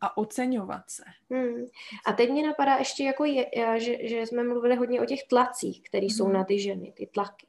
a 0.00 0.16
oceňovat 0.16 0.90
se. 0.90 1.05
Hmm. 1.31 1.66
A 2.07 2.12
teď 2.12 2.31
mě 2.31 2.46
napadá 2.46 2.77
ještě, 2.77 3.05
jako 3.05 3.24
je, 3.24 3.46
že, 3.77 4.09
že 4.09 4.20
jsme 4.20 4.44
mluvili 4.44 4.77
hodně 4.77 5.00
o 5.00 5.05
těch 5.05 5.24
tlacích, 5.29 5.83
které 5.83 6.07
hmm. 6.07 6.11
jsou 6.11 6.29
na 6.29 6.44
ty 6.44 6.59
ženy, 6.59 6.92
ty 6.96 7.07
tlaky. 7.07 7.46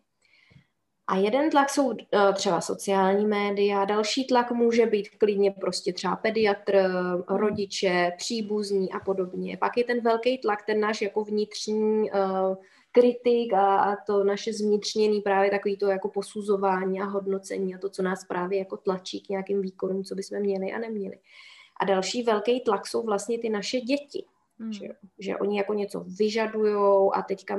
A 1.07 1.17
jeden 1.17 1.49
tlak 1.49 1.69
jsou 1.69 1.91
eh, 1.91 2.33
třeba 2.33 2.61
sociální 2.61 3.25
média, 3.25 3.85
další 3.85 4.27
tlak 4.27 4.51
může 4.51 4.85
být 4.85 5.09
klidně 5.09 5.51
prostě 5.51 5.93
třeba 5.93 6.15
pediatr, 6.15 6.91
rodiče, 7.27 8.11
příbuzní 8.17 8.91
a 8.91 8.99
podobně. 8.99 9.57
Pak 9.57 9.77
je 9.77 9.83
ten 9.83 10.01
velký 10.01 10.37
tlak, 10.37 10.65
ten 10.65 10.79
náš 10.79 11.01
jako 11.01 11.23
vnitřní 11.23 12.11
uh, 12.11 12.55
kritik 12.95 13.53
a, 13.53 13.75
a 13.77 13.95
to 13.95 14.23
naše 14.23 14.53
zvnitřněný 14.53 15.21
právě 15.21 15.51
takový 15.51 15.77
to 15.77 15.87
jako 15.87 16.09
posuzování 16.09 17.01
a 17.01 17.05
hodnocení 17.05 17.75
a 17.75 17.77
to, 17.77 17.89
co 17.89 18.03
nás 18.03 18.25
právě 18.25 18.59
jako 18.59 18.77
tlačí 18.77 19.21
k 19.21 19.29
nějakým 19.29 19.61
výkonům, 19.61 20.03
co 20.03 20.15
bychom 20.15 20.39
měli 20.39 20.71
a 20.71 20.79
neměli. 20.79 21.17
A 21.79 21.85
další 21.85 22.23
velký 22.23 22.61
tlak 22.61 22.87
jsou 22.87 23.03
vlastně 23.03 23.39
ty 23.39 23.49
naše 23.49 23.79
děti. 23.79 24.25
Hmm. 24.59 24.73
Že, 24.73 24.87
že 25.19 25.37
oni 25.37 25.57
jako 25.57 25.73
něco 25.73 26.05
vyžadujou 26.19 27.15
a 27.15 27.21
teďka 27.21 27.57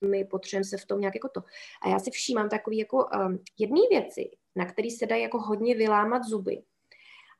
my 0.00 0.24
potřebujeme 0.24 0.64
se 0.64 0.76
v 0.76 0.86
tom 0.86 1.00
nějak 1.00 1.14
jako 1.14 1.28
to. 1.28 1.40
A 1.82 1.88
já 1.88 1.98
si 1.98 2.10
všímám 2.10 2.48
takový 2.48 2.78
jako 2.78 2.96
um, 2.96 3.38
jedné 3.58 3.80
věci, 3.90 4.30
na 4.56 4.66
který 4.66 4.90
se 4.90 5.06
dají 5.06 5.22
jako 5.22 5.38
hodně 5.38 5.74
vylámat 5.74 6.22
zuby. 6.24 6.62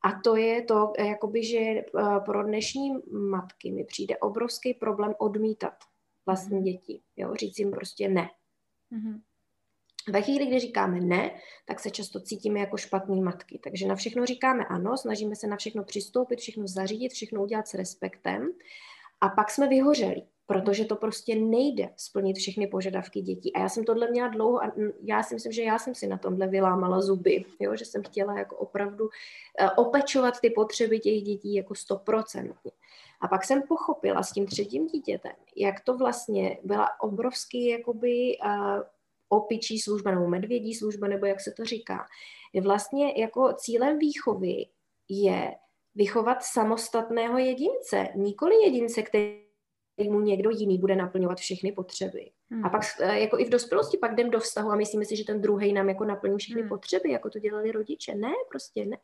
A 0.04 0.20
to 0.24 0.36
je 0.36 0.62
to, 0.62 0.92
jakoby, 0.98 1.44
že 1.44 1.58
uh, 1.58 2.24
pro 2.24 2.42
dnešní 2.42 2.90
matky 3.12 3.70
mi 3.70 3.84
přijde 3.84 4.16
obrovský 4.16 4.74
problém 4.74 5.14
odmítat 5.18 5.74
vlastní 6.26 6.56
mhm. 6.56 6.64
děti. 6.64 7.00
Jo? 7.16 7.34
Říct 7.34 7.58
jim 7.58 7.70
prostě 7.70 8.08
ne. 8.08 8.30
Mm-hmm. 8.92 9.20
Ve 10.08 10.22
chvíli, 10.22 10.46
kdy 10.46 10.58
říkáme 10.58 11.00
ne, 11.00 11.40
tak 11.66 11.80
se 11.80 11.90
často 11.90 12.20
cítíme 12.20 12.60
jako 12.60 12.76
špatné 12.76 13.16
matky. 13.16 13.60
Takže 13.64 13.86
na 13.86 13.94
všechno 13.94 14.26
říkáme 14.26 14.64
ano, 14.64 14.96
snažíme 14.96 15.36
se 15.36 15.46
na 15.46 15.56
všechno 15.56 15.84
přistoupit, 15.84 16.38
všechno 16.38 16.68
zařídit, 16.68 17.12
všechno 17.12 17.42
udělat 17.42 17.68
s 17.68 17.74
respektem. 17.74 18.48
A 19.20 19.28
pak 19.28 19.50
jsme 19.50 19.68
vyhořeli, 19.68 20.22
protože 20.46 20.84
to 20.84 20.96
prostě 20.96 21.34
nejde 21.34 21.90
splnit 21.96 22.36
všechny 22.36 22.66
požadavky 22.66 23.20
dětí. 23.20 23.52
A 23.52 23.60
já 23.60 23.68
jsem 23.68 23.84
tohle 23.84 24.10
měla 24.10 24.28
dlouho 24.28 24.62
a 24.62 24.72
já 25.02 25.22
si 25.22 25.34
myslím, 25.34 25.52
že 25.52 25.62
já 25.62 25.78
jsem 25.78 25.94
si 25.94 26.06
na 26.06 26.18
tomhle 26.18 26.46
vylámala 26.46 27.00
zuby, 27.00 27.44
jo? 27.60 27.76
že 27.76 27.84
jsem 27.84 28.02
chtěla 28.02 28.38
jako 28.38 28.56
opravdu 28.56 29.04
uh, 29.04 29.68
opečovat 29.76 30.40
ty 30.40 30.50
potřeby 30.50 31.00
těch 31.00 31.22
dětí 31.22 31.54
jako 31.54 31.74
stoprocentně. 31.74 32.70
A 33.20 33.28
pak 33.28 33.44
jsem 33.44 33.62
pochopila 33.62 34.22
s 34.22 34.32
tím 34.32 34.46
třetím 34.46 34.86
dítětem, 34.86 35.32
jak 35.56 35.80
to 35.80 35.96
vlastně 35.96 36.58
byla 36.64 37.00
obrovský 37.00 37.66
jakoby 37.66 38.38
uh, 38.44 38.82
opičí 39.28 39.78
služba 39.78 40.10
nebo 40.10 40.28
medvědí 40.28 40.74
služba, 40.74 41.08
nebo 41.08 41.26
jak 41.26 41.40
se 41.40 41.52
to 41.52 41.64
říká. 41.64 42.06
Vlastně 42.62 43.12
jako 43.16 43.52
cílem 43.52 43.98
výchovy 43.98 44.66
je 45.08 45.54
vychovat 45.94 46.38
samostatného 46.42 47.38
jedince, 47.38 48.08
nikoli 48.14 48.54
jedince, 48.64 49.02
který 49.02 49.45
mu 50.10 50.20
někdo 50.20 50.50
jiný 50.50 50.78
bude 50.78 50.96
naplňovat 50.96 51.38
všechny 51.38 51.72
potřeby. 51.72 52.30
Hmm. 52.50 52.64
A 52.64 52.68
pak 52.68 52.82
eh, 53.00 53.20
jako 53.20 53.38
i 53.38 53.44
v 53.44 53.48
dospělosti 53.48 53.98
pak 53.98 54.12
jdem 54.12 54.30
do 54.30 54.40
vztahu 54.40 54.70
a 54.70 54.76
myslíme 54.76 55.04
si, 55.04 55.16
že 55.16 55.24
ten 55.24 55.40
druhý 55.40 55.72
nám 55.72 55.88
jako 55.88 56.04
naplní 56.04 56.38
všechny 56.38 56.60
hmm. 56.60 56.68
potřeby, 56.68 57.10
jako 57.10 57.30
to 57.30 57.38
dělali 57.38 57.72
rodiče. 57.72 58.14
Ne, 58.14 58.32
prostě 58.50 58.84
ne 58.84 58.96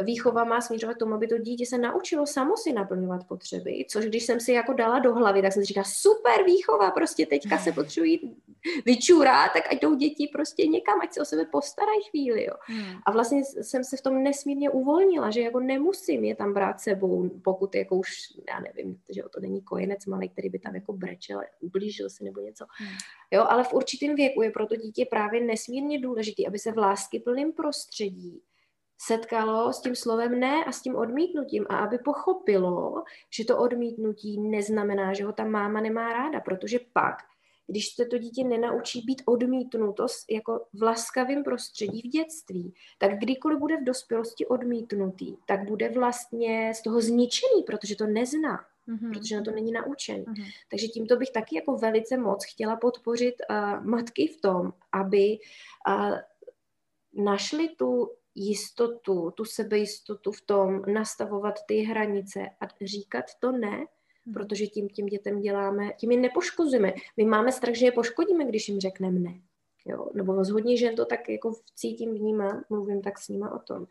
výchova 0.00 0.44
má 0.44 0.60
směřovat 0.60 0.96
tomu, 0.98 1.14
aby 1.14 1.26
to 1.26 1.38
dítě 1.38 1.66
se 1.66 1.78
naučilo 1.78 2.26
samo 2.26 2.56
si 2.56 2.72
naplňovat 2.72 3.26
potřeby, 3.28 3.84
což 3.88 4.04
když 4.04 4.24
jsem 4.24 4.40
si 4.40 4.52
jako 4.52 4.72
dala 4.72 4.98
do 4.98 5.14
hlavy, 5.14 5.42
tak 5.42 5.52
jsem 5.52 5.62
si 5.62 5.66
říkala, 5.66 5.84
super 5.84 6.44
výchova, 6.46 6.90
prostě 6.90 7.26
teďka 7.26 7.58
se 7.58 7.72
potřebují 7.72 8.36
vyčůrat, 8.84 9.52
tak 9.52 9.72
ať 9.72 9.82
jdou 9.82 9.94
děti 9.94 10.30
prostě 10.32 10.66
někam, 10.66 11.00
ať 11.00 11.12
se 11.12 11.20
o 11.20 11.24
sebe 11.24 11.44
postarají 11.44 12.02
chvíli, 12.10 12.44
jo. 12.44 12.54
Hmm. 12.60 12.98
A 13.06 13.10
vlastně 13.10 13.44
jsem 13.44 13.84
se 13.84 13.96
v 13.96 14.00
tom 14.00 14.22
nesmírně 14.22 14.70
uvolnila, 14.70 15.30
že 15.30 15.40
jako 15.40 15.60
nemusím 15.60 16.24
je 16.24 16.36
tam 16.36 16.54
brát 16.54 16.80
sebou, 16.80 17.28
pokud 17.28 17.74
jako 17.74 17.96
už, 17.96 18.10
já 18.48 18.60
nevím, 18.60 19.00
že 19.10 19.22
to 19.34 19.40
není 19.40 19.62
kojenec 19.62 20.06
malý, 20.06 20.28
který 20.28 20.48
by 20.48 20.58
tam 20.58 20.74
jako 20.74 20.92
brečel, 20.92 21.40
ublížil 21.60 22.10
si 22.10 22.24
nebo 22.24 22.40
něco. 22.40 22.61
Hmm. 22.68 22.96
Jo, 23.30 23.44
ale 23.48 23.64
v 23.64 23.72
určitém 23.72 24.14
věku 24.14 24.42
je 24.42 24.50
pro 24.50 24.66
to 24.66 24.76
dítě 24.76 25.06
právě 25.10 25.40
nesmírně 25.40 26.00
důležité, 26.00 26.42
aby 26.46 26.58
se 26.58 26.72
v 26.72 26.78
lásky 26.78 27.20
plném 27.20 27.52
prostředí 27.52 28.42
setkalo 29.06 29.72
s 29.72 29.80
tím 29.80 29.94
slovem 29.96 30.40
ne 30.40 30.64
a 30.64 30.72
s 30.72 30.82
tím 30.82 30.96
odmítnutím 30.96 31.66
a 31.68 31.76
aby 31.76 31.98
pochopilo, 31.98 33.02
že 33.30 33.44
to 33.44 33.58
odmítnutí 33.58 34.40
neznamená, 34.40 35.12
že 35.12 35.24
ho 35.24 35.32
ta 35.32 35.44
máma 35.44 35.80
nemá 35.80 36.12
ráda, 36.12 36.40
protože 36.40 36.78
pak, 36.92 37.16
když 37.66 37.94
se 37.94 38.06
to 38.06 38.18
dítě 38.18 38.44
nenaučí 38.44 39.00
být 39.00 39.22
odmítnuto 39.26 40.06
jako 40.30 40.66
v 40.72 40.82
laskavém 40.82 41.44
prostředí 41.44 42.00
v 42.00 42.10
dětství, 42.10 42.74
tak 42.98 43.18
kdykoliv 43.18 43.58
bude 43.58 43.76
v 43.76 43.84
dospělosti 43.84 44.46
odmítnutý, 44.46 45.36
tak 45.46 45.64
bude 45.64 45.88
vlastně 45.88 46.72
z 46.74 46.82
toho 46.82 47.00
zničený, 47.00 47.62
protože 47.66 47.96
to 47.96 48.06
nezná. 48.06 48.64
Mm-hmm. 48.88 49.12
protože 49.12 49.36
na 49.36 49.42
to 49.42 49.50
není 49.50 49.72
naučen. 49.72 50.22
Mm-hmm. 50.22 50.46
Takže 50.70 50.88
tímto 50.88 51.16
bych 51.16 51.30
taky 51.30 51.56
jako 51.56 51.76
velice 51.76 52.16
moc 52.16 52.44
chtěla 52.44 52.76
podpořit 52.76 53.34
uh, 53.50 53.84
matky 53.84 54.26
v 54.26 54.40
tom, 54.40 54.72
aby 54.92 55.38
uh, 55.88 56.18
našli 57.24 57.68
tu 57.68 58.10
jistotu, 58.34 59.30
tu 59.30 59.44
sebejistotu 59.44 60.32
v 60.32 60.40
tom, 60.40 60.82
nastavovat 60.92 61.54
ty 61.66 61.80
hranice 61.80 62.40
a 62.60 62.68
říkat 62.82 63.24
to 63.40 63.52
ne, 63.52 63.76
hmm. 64.24 64.34
protože 64.34 64.66
tím 64.66 64.88
těm 64.88 65.06
dětem 65.06 65.40
děláme, 65.40 65.90
tím 65.98 66.10
je 66.10 66.20
nepoškozujeme. 66.20 66.92
My 67.16 67.24
máme 67.24 67.52
strach, 67.52 67.74
že 67.74 67.86
je 67.86 67.92
poškodíme, 67.92 68.44
když 68.44 68.68
jim 68.68 68.80
řekneme 68.80 69.20
ne. 69.20 69.40
Jo? 69.86 70.10
Nebo 70.14 70.44
z 70.44 70.50
hodně 70.50 70.76
žen 70.76 70.96
to 70.96 71.04
tak 71.04 71.28
jako 71.28 71.52
cítím, 71.74 72.14
vnímám, 72.14 72.64
mluvím 72.70 73.02
tak 73.02 73.18
s 73.18 73.28
nima 73.28 73.54
o 73.54 73.58
tom. 73.58 73.86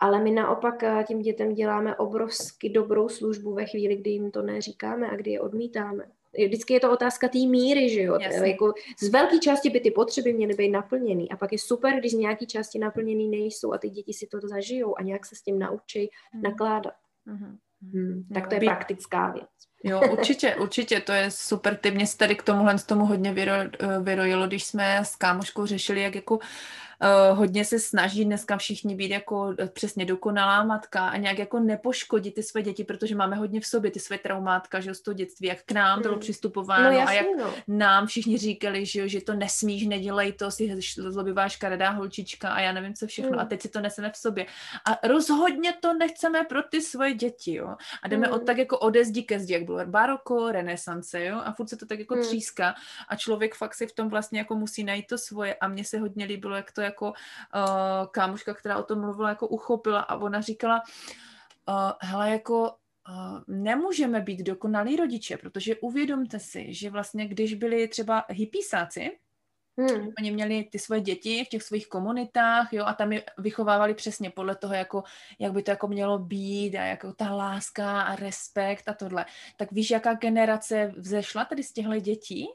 Ale 0.00 0.22
my 0.22 0.30
naopak 0.30 0.82
eh, 0.82 1.04
tím 1.08 1.22
dětem 1.22 1.54
děláme 1.54 1.96
obrovsky 1.96 2.68
dobrou 2.68 3.08
službu 3.08 3.54
ve 3.54 3.66
chvíli, 3.66 3.96
kdy 3.96 4.10
jim 4.10 4.30
to 4.30 4.42
neříkáme 4.42 5.10
a 5.10 5.16
kdy 5.16 5.30
je 5.30 5.40
odmítáme 5.40 6.04
vždycky 6.46 6.74
je 6.74 6.80
to 6.80 6.92
otázka 6.92 7.28
té 7.28 7.38
míry, 7.38 7.90
že 7.90 8.02
jo. 8.02 8.18
Jako 8.44 8.74
z 9.02 9.08
velké 9.08 9.38
části 9.38 9.70
by 9.70 9.80
ty 9.80 9.90
potřeby 9.90 10.32
měly 10.32 10.54
být 10.54 10.70
naplněny 10.70 11.28
a 11.28 11.36
pak 11.36 11.52
je 11.52 11.58
super, 11.58 11.98
když 11.98 12.12
z 12.12 12.18
nějaké 12.18 12.46
části 12.46 12.78
naplněny 12.78 13.24
nejsou 13.24 13.72
a 13.72 13.78
ty 13.78 13.90
děti 13.90 14.12
si 14.12 14.26
to 14.26 14.40
zažijou 14.40 14.98
a 14.98 15.02
nějak 15.02 15.26
se 15.26 15.36
s 15.36 15.42
tím 15.42 15.58
naučí 15.58 16.10
hmm. 16.32 16.42
nakládat. 16.42 16.94
Hmm. 17.26 17.58
Hmm. 17.92 18.24
Tak 18.34 18.48
to 18.48 18.54
je 18.54 18.60
By... 18.60 18.66
praktická 18.66 19.30
věc. 19.30 19.48
Jo, 19.84 20.00
určitě, 20.12 20.56
určitě, 20.60 21.00
to 21.00 21.12
je 21.12 21.30
super 21.30 21.76
tip. 21.76 21.94
Mě 21.94 22.06
se 22.06 22.18
tady 22.18 22.34
k 22.34 22.42
tomuhle 22.42 22.78
z 22.78 22.84
tomu 22.84 23.06
hodně 23.06 23.32
vyro, 23.32 23.52
eh, 23.52 23.68
vyrojilo, 24.02 24.46
když 24.46 24.64
jsme 24.64 24.98
s 25.04 25.16
kámoškou 25.16 25.66
řešili, 25.66 26.02
jak 26.02 26.14
jako 26.14 26.38
uh, 27.02 27.38
hodně 27.38 27.64
se 27.64 27.78
snaží 27.78 28.24
dneska 28.24 28.56
všichni 28.56 28.94
být 28.94 29.10
jako 29.10 29.54
eh, 29.58 29.66
přesně 29.66 30.04
dokonalá 30.04 30.64
matka 30.64 31.08
a 31.08 31.16
nějak 31.16 31.38
jako 31.38 31.60
nepoškodit 31.60 32.34
ty 32.34 32.42
své 32.42 32.62
děti, 32.62 32.84
protože 32.84 33.14
máme 33.14 33.36
hodně 33.36 33.60
v 33.60 33.66
sobě 33.66 33.90
ty 33.90 34.00
své 34.00 34.18
traumátka, 34.18 34.80
že 34.80 34.94
z 34.94 35.00
toho 35.00 35.14
dětství, 35.14 35.48
jak 35.48 35.62
k 35.62 35.72
nám 35.72 36.02
bylo 36.02 36.14
mm. 36.14 36.20
přistupováno 36.20 36.84
no, 36.84 36.90
jasný, 36.90 37.08
a 37.08 37.12
jak 37.12 37.26
no. 37.38 37.54
nám 37.68 38.06
všichni 38.06 38.38
říkali, 38.38 38.86
že, 38.86 39.08
že 39.08 39.20
to 39.20 39.34
nesmíš, 39.34 39.86
nedělej 39.86 40.32
to, 40.32 40.50
si 40.50 40.76
zlobivá 40.96 41.48
škaredá 41.48 41.90
holčička 41.90 42.48
a 42.48 42.60
já 42.60 42.72
nevím 42.72 42.94
co 42.94 43.06
všechno 43.06 43.32
mm. 43.32 43.38
a 43.38 43.44
teď 43.44 43.62
si 43.62 43.68
to 43.68 43.80
neseme 43.80 44.10
v 44.10 44.16
sobě. 44.16 44.46
A 44.84 45.08
rozhodně 45.08 45.72
to 45.80 45.94
nechceme 45.94 46.44
pro 46.44 46.62
ty 46.62 46.80
svoje 46.80 47.14
děti, 47.14 47.54
jo. 47.54 47.76
A 48.02 48.08
jdeme 48.08 48.26
mm. 48.26 48.32
od 48.32 48.46
tak 48.46 48.58
jako 48.58 48.78
ode 48.78 49.04
zdi 49.04 49.22
ke 49.22 49.40
zdi, 49.40 49.52
jak 49.52 49.64
bylo 49.64 49.86
baroko, 49.86 50.52
renesance, 50.52 51.24
jo, 51.24 51.40
a 51.44 51.52
furt 51.52 51.68
se 51.68 51.76
to 51.76 51.86
tak 51.86 51.98
jako 51.98 52.14
mm. 52.14 52.22
tříská 52.22 52.74
a 53.08 53.16
člověk 53.16 53.54
fakt 53.54 53.74
si 53.74 53.86
v 53.86 53.92
tom 53.92 54.08
vlastně 54.08 54.38
jako 54.38 54.56
musí 54.56 54.84
najít 54.84 55.06
to 55.06 55.18
svoje 55.18 55.54
a 55.54 55.68
mně 55.68 55.84
se 55.84 55.98
hodně 55.98 56.24
líbilo, 56.24 56.56
jak 56.56 56.72
to 56.72 56.80
jako 56.84 57.08
uh, 57.08 58.06
kámoška, 58.10 58.54
která 58.54 58.78
o 58.78 58.82
tom 58.82 59.00
mluvila, 59.00 59.28
jako 59.28 59.48
uchopila 59.48 60.00
a 60.00 60.16
ona 60.16 60.40
říkala, 60.40 60.82
uh, 61.68 61.92
hele, 62.00 62.30
jako 62.30 62.62
uh, 62.62 63.40
nemůžeme 63.46 64.20
být 64.20 64.40
dokonalí 64.40 64.96
rodiče, 64.96 65.36
protože 65.36 65.76
uvědomte 65.76 66.38
si, 66.38 66.74
že 66.74 66.90
vlastně 66.90 67.28
když 67.28 67.54
byli 67.54 67.88
třeba 67.88 68.24
hypísáci, 68.28 69.10
Hmm. 69.78 70.08
Oni 70.18 70.30
měli 70.30 70.64
ty 70.64 70.78
svoje 70.78 71.00
děti 71.00 71.44
v 71.44 71.48
těch 71.48 71.62
svých 71.62 71.88
komunitách, 71.88 72.72
jo, 72.72 72.84
a 72.84 72.94
tam 72.94 73.12
je 73.12 73.24
vychovávali 73.38 73.94
přesně 73.94 74.30
podle 74.30 74.56
toho, 74.56 74.74
jako, 74.74 75.02
jak 75.38 75.52
by 75.52 75.62
to 75.62 75.70
jako 75.70 75.88
mělo 75.88 76.18
být 76.18 76.76
a 76.76 76.84
jako 76.84 77.12
ta 77.12 77.34
láska 77.34 78.02
a 78.02 78.16
respekt 78.16 78.88
a 78.88 78.94
tohle. 78.94 79.26
Tak 79.56 79.72
víš, 79.72 79.90
jaká 79.90 80.14
generace 80.14 80.92
vzešla 80.96 81.44
tady 81.44 81.62
z 81.62 81.72
těchto 81.72 82.00
dětí? 82.00 82.48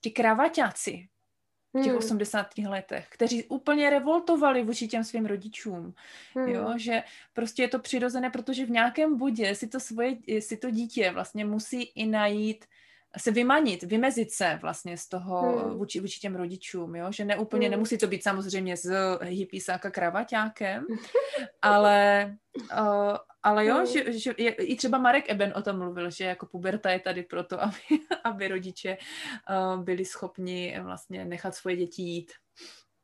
Ti 0.00 0.10
kravaťáci, 0.10 1.08
v 1.74 1.82
těch 1.82 1.92
hmm. 1.92 1.98
80. 1.98 2.58
letech, 2.68 3.06
kteří 3.08 3.44
úplně 3.44 3.90
revoltovali 3.90 4.64
vůči 4.64 4.88
těm 4.88 5.04
svým 5.04 5.26
rodičům. 5.26 5.94
Hmm. 6.34 6.48
Jo, 6.48 6.74
že 6.76 7.02
prostě 7.32 7.62
je 7.62 7.68
to 7.68 7.78
přirozené, 7.78 8.30
protože 8.30 8.66
v 8.66 8.70
nějakém 8.70 9.16
bodě 9.16 9.54
si 9.54 9.68
to 9.68 9.80
svoje, 9.80 10.16
si 10.38 10.56
to 10.56 10.70
dítě 10.70 11.10
vlastně 11.10 11.44
musí 11.44 11.82
i 11.82 12.06
najít 12.06 12.64
se 13.16 13.30
vymanit, 13.30 13.82
vymezit 13.82 14.30
se 14.30 14.58
vlastně 14.62 14.96
z 14.96 15.08
toho 15.08 15.40
hmm. 15.40 15.78
vůči, 15.78 16.00
vůči 16.00 16.20
těm 16.20 16.36
rodičům, 16.36 16.96
jo? 16.96 17.12
že 17.12 17.24
neúplně, 17.24 17.66
hmm. 17.66 17.70
nemusí 17.70 17.98
to 17.98 18.06
být 18.06 18.22
samozřejmě 18.22 18.76
s 18.76 19.18
hypísáka 19.22 19.90
kravaťákem, 19.90 20.86
ale, 21.62 22.36
uh, 22.72 23.16
ale 23.42 23.66
jo, 23.66 23.76
hmm. 23.76 23.86
že, 23.86 24.12
že 24.12 24.34
je, 24.38 24.50
i 24.52 24.76
třeba 24.76 24.98
Marek 24.98 25.30
Eben 25.30 25.52
o 25.56 25.62
tom 25.62 25.78
mluvil, 25.78 26.10
že 26.10 26.24
jako 26.24 26.46
puberta 26.46 26.90
je 26.90 27.00
tady 27.00 27.22
proto, 27.22 27.62
aby, 27.64 27.78
aby 28.24 28.48
rodiče 28.48 28.96
uh, 28.96 29.84
byli 29.84 30.04
schopni 30.04 30.78
vlastně 30.82 31.24
nechat 31.24 31.54
svoje 31.54 31.76
děti 31.76 32.02
jít. 32.02 32.32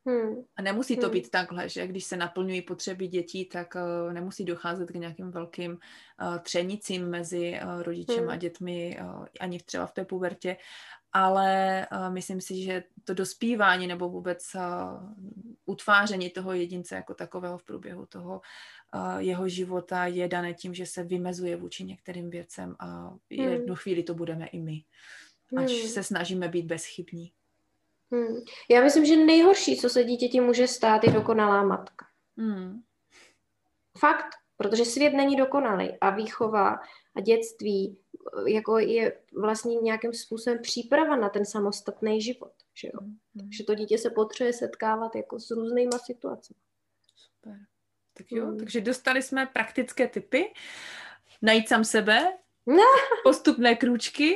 Hmm. 0.07 0.43
A 0.55 0.61
nemusí 0.61 0.97
to 0.97 1.05
hmm. 1.05 1.13
být 1.13 1.29
takhle, 1.29 1.69
že 1.69 1.87
když 1.87 2.03
se 2.03 2.17
naplňují 2.17 2.61
potřeby 2.61 3.07
dětí, 3.07 3.45
tak 3.45 3.75
uh, 3.75 4.13
nemusí 4.13 4.45
docházet 4.45 4.91
k 4.91 4.95
nějakým 4.95 5.31
velkým 5.31 5.71
uh, 5.71 6.37
třenicím 6.37 7.09
mezi 7.09 7.59
uh, 7.63 7.81
rodičem 7.81 8.19
hmm. 8.19 8.29
a 8.29 8.35
dětmi, 8.35 8.99
uh, 9.01 9.25
ani 9.39 9.59
třeba 9.59 9.85
v 9.85 9.91
té 9.91 10.05
pubertě, 10.05 10.57
ale 11.13 11.87
uh, 11.91 12.13
myslím 12.13 12.41
si, 12.41 12.63
že 12.63 12.83
to 13.03 13.13
dospívání 13.13 13.87
nebo 13.87 14.09
vůbec 14.09 14.43
uh, 14.55 14.61
utváření 15.65 16.29
toho 16.29 16.53
jedince 16.53 16.95
jako 16.95 17.13
takového 17.13 17.57
v 17.57 17.63
průběhu 17.63 18.05
toho 18.05 18.41
uh, 18.95 19.17
jeho 19.17 19.49
života 19.49 20.05
je 20.05 20.27
dané 20.27 20.53
tím, 20.53 20.73
že 20.73 20.85
se 20.85 21.03
vymezuje 21.03 21.55
vůči 21.55 21.83
některým 21.83 22.29
věcem 22.29 22.75
a 22.79 22.85
hmm. 23.09 23.19
jednu 23.29 23.75
chvíli 23.75 24.03
to 24.03 24.13
budeme 24.13 24.47
i 24.47 24.59
my, 24.59 24.83
až 25.57 25.71
hmm. 25.71 25.89
se 25.89 26.03
snažíme 26.03 26.47
být 26.47 26.65
bezchybní. 26.65 27.31
Hmm. 28.11 28.37
Já 28.69 28.83
myslím, 28.83 29.05
že 29.05 29.15
nejhorší, 29.15 29.77
co 29.77 29.89
se 29.89 30.03
dítěti 30.03 30.41
může 30.41 30.67
stát, 30.67 31.03
je 31.03 31.11
dokonalá 31.11 31.63
matka. 31.63 32.05
Hmm. 32.37 32.81
Fakt. 33.99 34.39
Protože 34.61 34.85
svět 34.85 35.13
není 35.13 35.35
dokonalý 35.35 35.97
a 36.01 36.09
výchova 36.09 36.79
a 37.15 37.21
dětství 37.21 37.97
eh, 38.47 38.51
jako 38.51 38.79
je 38.79 39.19
vlastně 39.33 39.75
nějakým 39.75 40.13
způsobem 40.13 40.59
příprava 40.61 41.15
na 41.15 41.29
ten 41.29 41.45
samostatný 41.45 42.21
život. 42.21 42.51
Že, 42.73 42.87
jo? 42.93 42.99
Mm. 43.33 43.51
že 43.51 43.63
to 43.63 43.75
dítě 43.75 43.97
se 43.97 44.09
potřebuje 44.09 44.53
setkávat 44.53 45.15
jako 45.15 45.39
s 45.39 45.51
různýma 45.51 45.97
situacemi. 46.05 46.59
Super. 47.15 47.57
Tak 48.13 48.31
jo, 48.31 48.45
mm. 48.45 48.57
takže 48.57 48.81
dostali 48.81 49.21
jsme 49.21 49.45
praktické 49.45 50.07
typy. 50.07 50.53
Najít 51.41 51.69
sám 51.69 51.83
sebe, 51.83 52.37
postupné 53.23 53.75
krůčky, 53.75 54.35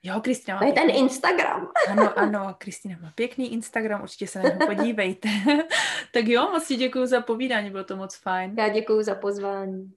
Jo, 0.03 0.21
Kristina 0.21 0.59
To 0.59 0.65
je 0.65 0.73
ten 0.73 0.91
Instagram. 0.91 1.69
Ano, 1.91 2.19
ano, 2.19 2.55
Kristina 2.59 2.99
má 3.03 3.13
pěkný 3.15 3.53
Instagram, 3.53 4.03
určitě 4.03 4.27
se 4.27 4.43
na 4.43 4.49
něho 4.49 4.67
podívejte. 4.67 5.29
tak 6.13 6.27
jo, 6.27 6.51
moc 6.53 6.67
ti 6.67 6.77
děkuji 6.77 7.07
za 7.07 7.21
povídání, 7.21 7.71
bylo 7.71 7.85
to 7.85 7.97
moc 7.97 8.17
fajn. 8.17 8.55
Já 8.59 8.69
děkuji 8.69 9.03
za 9.03 9.15
pozvání. 9.15 9.93